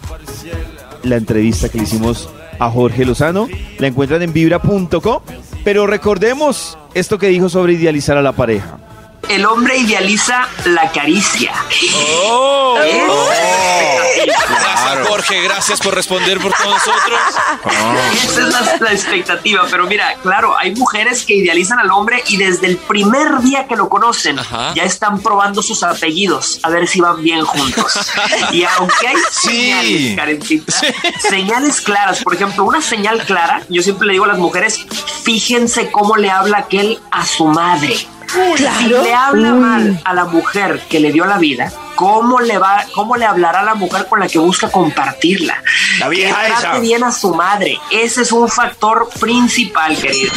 la 1.03 1.17
entrevista 1.17 1.69
que 1.69 1.79
le 1.79 1.85
hicimos 1.85 2.29
a 2.59 2.71
Jorge 2.71 3.05
Lozano. 3.05 3.49
La 3.79 3.87
encuentran 3.87 4.23
en 4.23 4.33
vibra.com. 4.33 5.23
Pero 5.65 5.87
recordemos 5.87 6.79
esto 6.95 7.19
que 7.19 7.29
dijo 7.29 7.49
sobre 7.49 7.75
idealizar 7.75 8.17
a 8.17 8.23
la 8.23 8.33
pareja. 8.33 8.79
El 9.29 9.47
hombre 9.47 9.77
idealiza 9.79 10.49
la 10.65 10.91
caricia. 10.93 11.53
Oh. 12.27 12.77
Gracias, 14.49 15.09
Jorge, 15.09 15.43
gracias 15.43 15.81
por 15.81 15.95
responder 15.95 16.39
por 16.39 16.53
todos 16.53 16.75
nosotros. 16.75 17.21
Esa 18.13 18.41
es 18.41 18.49
la, 18.49 18.77
la 18.81 18.93
expectativa. 18.93 19.67
Pero 19.71 19.87
mira, 19.87 20.15
claro, 20.23 20.57
hay 20.59 20.75
mujeres 20.75 21.25
que 21.25 21.35
idealizan 21.35 21.79
al 21.79 21.91
hombre 21.91 22.23
y 22.29 22.37
desde 22.37 22.67
el 22.67 22.77
primer 22.77 23.41
día 23.41 23.67
que 23.67 23.77
lo 23.77 23.89
conocen 23.89 24.39
Ajá. 24.39 24.73
ya 24.75 24.85
están 24.85 25.21
probando 25.21 25.63
sus 25.63 25.83
apellidos 25.83 26.61
a 26.63 26.71
ver 26.71 26.87
si 26.87 27.01
van 27.01 27.23
bien 27.23 27.45
juntos. 27.45 28.11
Y 28.53 28.65
aunque 28.65 29.09
hay 29.09 29.17
señales, 29.31 30.17
Karencita, 30.17 30.73
señales 31.29 31.81
claras, 31.81 32.23
por 32.23 32.35
ejemplo, 32.35 32.65
una 32.65 32.81
señal 32.83 33.25
clara, 33.25 33.63
yo 33.69 33.83
siempre 33.83 34.07
le 34.07 34.13
digo 34.15 34.25
a 34.25 34.29
las 34.29 34.39
mujeres, 34.39 34.87
fíjense 35.23 35.91
cómo 35.91 36.17
le 36.17 36.31
habla 36.31 36.59
aquel 36.59 37.01
a 37.11 37.25
su 37.27 37.47
madre. 37.47 37.97
Si 38.35 38.89
le 38.89 39.15
habla 39.15 39.55
mal 39.55 40.01
a 40.05 40.13
la 40.13 40.25
mujer 40.25 40.81
que 40.89 40.99
le 40.99 41.13
dio 41.13 41.25
la 41.25 41.39
vida, 41.39 41.73
¿cómo 41.95 42.41
le 42.41 42.59
va, 42.59 42.85
cómo 42.95 43.17
le 43.17 43.25
hablará 43.25 43.61
a 43.61 43.65
la 43.65 43.75
mujer 43.75 44.07
con 44.09 44.19
la 44.19 44.27
que 44.27 44.39
busca 44.41 44.69
compartirla? 44.69 45.63
La 46.01 46.09
vieja 46.09 46.41
que 46.43 46.47
trate 46.49 46.67
esa. 46.67 46.79
bien 46.81 47.05
a 47.05 47.13
su 47.13 47.33
madre. 47.35 47.79
Ese 47.93 48.23
es 48.23 48.33
un 48.33 48.49
factor 48.49 49.09
principal, 49.21 49.97
querido. 49.97 50.33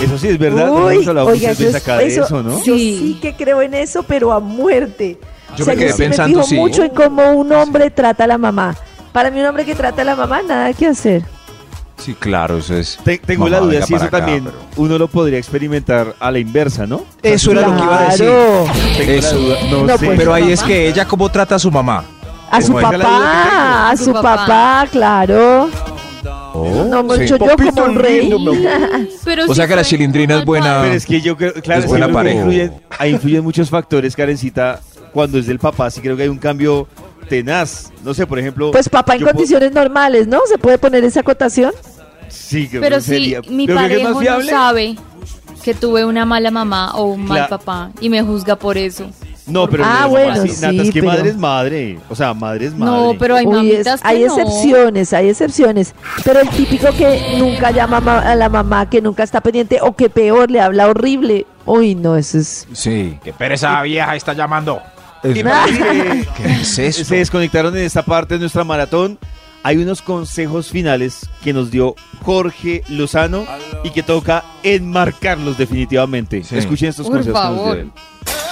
Eso 0.00 0.16
sí 0.18 0.28
es 0.28 0.38
verdad. 0.38 0.70
Uy, 0.70 1.06
oiga, 1.06 1.52
yo, 1.52 1.76
acá 1.76 1.98
de 1.98 2.06
eso- 2.06 2.24
eso, 2.24 2.42
¿no? 2.42 2.62
yo 2.64 2.74
sí 2.76 3.18
que 3.20 3.34
creo 3.34 3.60
en 3.60 3.74
eso, 3.74 4.02
pero 4.02 4.32
a 4.32 4.40
muerte. 4.40 5.18
Yo 5.56 5.62
o 5.62 5.64
sea, 5.64 5.74
me 5.74 5.80
quedé 5.80 5.90
yo 5.90 5.96
sí 5.96 6.02
pensando, 6.02 6.38
me 6.38 6.44
fijo 6.44 6.48
sí. 6.48 6.54
mucho 6.54 6.84
en 6.84 6.90
cómo 6.90 7.32
un 7.32 7.52
hombre 7.52 7.90
trata 7.90 8.24
a 8.24 8.26
la 8.28 8.38
mamá. 8.38 8.76
Para 9.12 9.30
mí 9.30 9.40
un 9.40 9.46
hombre 9.46 9.64
que 9.64 9.74
trata 9.74 10.02
a 10.02 10.04
la 10.04 10.14
mamá, 10.16 10.40
nada 10.42 10.72
que 10.72 10.86
hacer. 10.86 11.22
Sí, 11.98 12.14
claro, 12.14 12.58
eso 12.58 12.76
es. 12.76 12.98
Te- 13.04 13.18
tengo 13.18 13.48
la 13.48 13.58
duda 13.60 13.82
si 13.84 13.94
eso 13.94 14.04
acá, 14.04 14.18
también 14.18 14.44
pero- 14.44 14.56
uno 14.76 14.98
lo 14.98 15.08
podría 15.08 15.38
experimentar 15.38 16.14
a 16.18 16.30
la 16.30 16.38
inversa, 16.38 16.86
¿no? 16.86 17.04
Eso 17.22 17.50
era 17.52 17.62
lo 17.62 17.76
que 17.76 17.82
iba 17.82 17.98
a 18.00 18.04
decir. 18.10 18.26
La 18.26 19.12
Eso. 19.12 19.36
duda, 19.36 19.56
no, 19.70 19.84
No, 19.84 19.98
sé. 19.98 20.06
pues, 20.06 20.18
Pero 20.18 20.32
ahí 20.34 20.42
mamá. 20.42 20.54
es 20.54 20.62
que 20.62 20.88
ella 20.88 21.04
cómo 21.06 21.28
trata 21.28 21.56
a 21.56 21.58
su 21.58 21.70
mamá. 21.70 22.04
A 22.50 22.60
su 22.62 22.72
Como 22.72 22.80
papá, 22.90 23.90
a 23.90 23.96
Su 23.96 24.12
papá. 24.12 24.86
claro. 24.90 25.68
No, 26.54 27.02
mucho 27.04 27.36
yo 27.36 27.38
como 27.38 27.84
un 27.84 27.94
rey. 27.96 28.30
Pero 29.24 29.44
O 29.44 29.48
sí 29.48 29.54
sea 29.54 29.68
que 29.68 29.76
la 29.76 29.84
chilindrina 29.84 30.38
es 30.38 30.44
buena. 30.44 30.80
Pero 30.82 30.94
es 30.94 31.04
que 31.06 31.20
yo 31.20 31.36
creo, 31.36 31.52
claro, 31.54 31.80
Es 31.80 31.84
es 31.84 31.90
buena 31.90 32.08
pareja. 32.10 32.38
influyen, 32.38 32.72
ahí 32.98 33.10
influyen 33.12 33.44
muchos 33.44 33.68
factores, 33.70 34.16
Karencita. 34.16 34.80
Cuando 35.12 35.38
es 35.38 35.46
del 35.46 35.58
papá, 35.58 35.90
sí 35.90 36.00
creo 36.00 36.16
que 36.16 36.22
hay 36.24 36.28
un 36.28 36.38
cambio 36.38 36.88
tenaz. 37.28 37.90
No 38.04 38.14
sé, 38.14 38.26
por 38.26 38.38
ejemplo. 38.38 38.70
Pues 38.72 38.88
papá 38.88 39.14
en 39.16 39.24
condiciones 39.24 39.72
normales, 39.72 40.26
¿no? 40.26 40.40
¿Se 40.46 40.58
puede 40.58 40.78
poner 40.78 41.04
esa 41.04 41.20
acotación? 41.20 41.72
Sí, 42.30 42.68
creo 42.68 42.80
Pero 42.80 42.96
que 42.96 43.02
si 43.02 43.36
mi 43.50 43.66
que 43.66 43.74
pareja 43.74 44.04
más 44.04 44.14
no 44.14 44.20
fiable. 44.20 44.50
sabe 44.50 44.96
que 45.62 45.74
tuve 45.74 46.04
una 46.04 46.24
mala 46.24 46.50
mamá 46.50 46.92
o 46.94 47.04
un 47.04 47.24
mal 47.26 47.40
Cla- 47.42 47.48
papá 47.48 47.90
y 48.00 48.08
me 48.08 48.22
juzga 48.22 48.56
por 48.56 48.78
eso. 48.78 49.10
No, 49.46 49.66
pero 49.68 49.82
Ah, 49.86 50.00
no 50.02 50.04
es 50.06 50.10
bueno, 50.10 50.42
sí, 50.42 50.60
Nata, 50.60 50.82
es 50.82 50.90
que 50.92 51.00
pero- 51.00 51.06
madre 51.12 51.28
es 51.30 51.36
madre. 51.38 51.98
O 52.10 52.14
sea, 52.14 52.34
madre 52.34 52.66
es 52.66 52.74
madre. 52.74 52.92
No, 53.12 53.14
pero 53.18 53.34
hay 53.34 53.46
Uy, 53.46 53.52
es- 53.52 53.56
mamitas 53.56 54.00
que 54.02 54.08
hay 54.08 54.24
no. 54.24 54.36
excepciones, 54.38 55.12
hay 55.14 55.28
excepciones. 55.30 55.94
Pero 56.22 56.40
el 56.40 56.48
típico 56.50 56.88
que 56.92 57.36
nunca 57.38 57.70
llama 57.70 57.98
ma- 58.00 58.18
a 58.20 58.34
la 58.34 58.48
mamá, 58.50 58.90
que 58.90 59.00
nunca 59.00 59.22
está 59.22 59.40
pendiente, 59.40 59.78
o 59.80 59.96
que 59.96 60.10
peor, 60.10 60.50
le 60.50 60.60
habla 60.60 60.88
horrible. 60.88 61.46
Uy, 61.64 61.94
no, 61.94 62.16
eso 62.16 62.38
es... 62.38 62.66
Sí. 62.74 63.18
Qué 63.24 63.32
pereza 63.32 63.80
vieja 63.82 64.14
está 64.16 64.34
llamando. 64.34 64.82
Es 65.22 65.32
que 65.34 65.42
¿Qué 66.36 66.52
es 66.60 66.78
esto? 66.78 67.04
se 67.04 67.16
desconectaron 67.16 67.74
en 67.76 67.84
esta 67.84 68.02
parte 68.02 68.34
de 68.34 68.40
nuestra 68.40 68.64
maratón. 68.64 69.18
Hay 69.68 69.76
unos 69.76 70.00
consejos 70.00 70.70
finales 70.70 71.28
que 71.44 71.52
nos 71.52 71.70
dio 71.70 71.94
Jorge 72.24 72.82
Lozano 72.88 73.44
y 73.84 73.90
que 73.90 74.02
toca 74.02 74.42
enmarcarlos 74.62 75.58
definitivamente. 75.58 76.42
Sí. 76.42 76.56
Escuchen 76.56 76.88
estos 76.88 77.06
Por 77.06 77.16
consejos 77.16 77.38
que 77.38 77.46
nos 77.48 77.56
favor. 77.58 77.74
dio 77.74 77.82
él. 77.82 77.92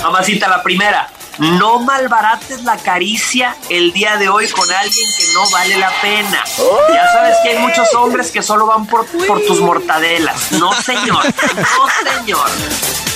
Mamacita, 0.03 0.47
la 0.47 0.63
primera. 0.63 1.09
No 1.39 1.79
malbarates 1.81 2.65
la 2.65 2.77
caricia 2.77 3.57
el 3.71 3.95
día 3.95 4.19
de 4.19 4.29
hoy 4.29 4.47
con 4.49 4.71
alguien 4.71 5.09
que 5.17 5.25
no 5.33 5.49
vale 5.49 5.79
la 5.79 5.91
pena. 6.03 6.45
Ya 6.93 7.13
sabes 7.15 7.37
que 7.43 7.49
hay 7.49 7.59
muchos 7.61 7.95
hombres 7.95 8.31
que 8.31 8.43
solo 8.43 8.67
van 8.67 8.87
por, 8.87 9.07
por 9.27 9.41
tus 9.41 9.59
mortadelas. 9.63 10.53
No, 10.53 10.71
señor. 10.83 11.25
No, 11.25 12.11
señor. 12.13 12.51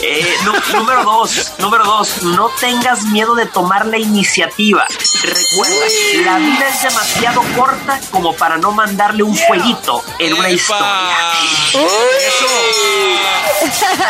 Eh, 0.02 0.34
número 0.74 1.04
dos, 1.04 1.52
número 1.58 1.84
dos, 1.84 2.22
no 2.22 2.48
tengas 2.58 3.04
miedo 3.04 3.34
de 3.34 3.44
tomar 3.46 3.86
la 3.86 3.98
iniciativa. 3.98 4.86
Recuerda, 5.22 5.86
la 6.24 6.38
vida 6.38 6.68
es 6.68 6.82
demasiado 6.82 7.42
corta 7.56 8.00
como 8.10 8.34
para 8.34 8.56
no 8.56 8.72
mandarle 8.72 9.22
un 9.22 9.36
fueguito 9.36 10.02
en 10.18 10.34
una 10.34 10.48
historia. 10.48 10.86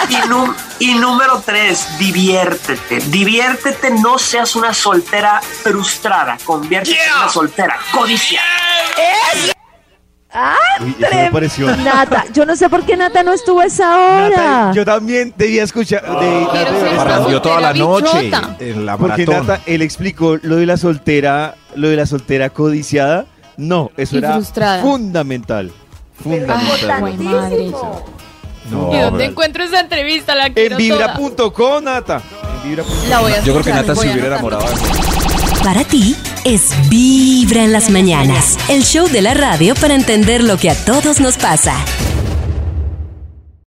Y, 0.08 0.16
nu- 0.28 0.54
y 0.78 0.94
número 0.94 1.42
tres, 1.44 1.98
diviértete. 1.98 3.00
Diviértete, 3.06 3.90
no 3.90 4.18
seas 4.18 4.54
una 4.54 4.72
soltera 4.72 5.40
frustrada. 5.62 6.38
Conviértete 6.44 7.02
en 7.04 7.12
una 7.14 7.28
soltera 7.28 7.78
codiciada. 7.90 8.46
¡Ah, 10.32 10.54
Uy, 10.80 10.90
eso 10.90 10.98
me 11.00 11.06
trem- 11.08 11.30
pareció. 11.32 11.76
Nata, 11.76 12.24
yo 12.32 12.46
no 12.46 12.54
sé 12.54 12.68
por 12.70 12.84
qué 12.84 12.96
Nata 12.96 13.22
no 13.24 13.32
estuvo 13.32 13.60
a 13.60 13.64
esa 13.66 13.96
hora. 13.96 14.28
Nata, 14.30 14.72
yo 14.74 14.84
también 14.84 15.34
debía 15.36 15.64
escuchar. 15.64 16.02
de- 16.02 16.40
Nata, 16.94 17.40
toda 17.42 17.60
la 17.60 17.74
noche 17.74 18.20
bichota. 18.22 18.56
en 18.60 18.86
la 18.86 18.96
porque 18.96 19.26
maratón. 19.26 19.46
Nata, 19.48 19.62
él 19.66 19.82
explicó 19.82 20.36
lo 20.42 20.56
de 20.56 20.66
la 20.66 20.76
soltera, 20.76 21.56
lo 21.74 21.88
de 21.88 21.96
la 21.96 22.06
soltera 22.06 22.50
codiciada. 22.50 23.26
No, 23.56 23.90
eso 23.96 24.14
Y 24.14 24.18
era 24.18 24.34
frustrada. 24.34 24.82
fundamental. 24.82 25.72
Fundamental. 26.22 27.02
Ay, 27.04 27.16
madre. 27.18 27.70
No, 28.70 28.94
¿Y 28.94 28.98
dónde 29.00 29.24
encuentro 29.24 29.64
esa 29.64 29.80
entrevista? 29.80 30.34
La 30.36 30.46
En 30.46 30.76
vibra.com, 30.76 31.82
Nata. 31.82 32.22
En 32.62 32.70
vibra.com. 32.70 33.08
La 33.08 33.20
voy 33.20 33.32
a 33.32 33.40
Yo 33.42 33.52
creo 33.54 33.64
que 33.64 33.72
Nata 33.72 33.94
se 33.96 34.10
hubiera 34.12 34.28
enamorado. 34.28 34.64
Para 35.64 35.82
ti 35.84 36.16
es 36.44 36.72
Vibra 36.88 37.64
en 37.64 37.72
las 37.72 37.90
mañanas, 37.90 38.56
el 38.68 38.82
show 38.82 39.08
de 39.08 39.22
la 39.22 39.34
radio 39.34 39.74
para 39.74 39.94
entender 39.94 40.42
lo 40.42 40.56
que 40.56 40.70
a 40.70 40.84
todos 40.84 41.20
nos 41.20 41.36
pasa. 41.36 41.76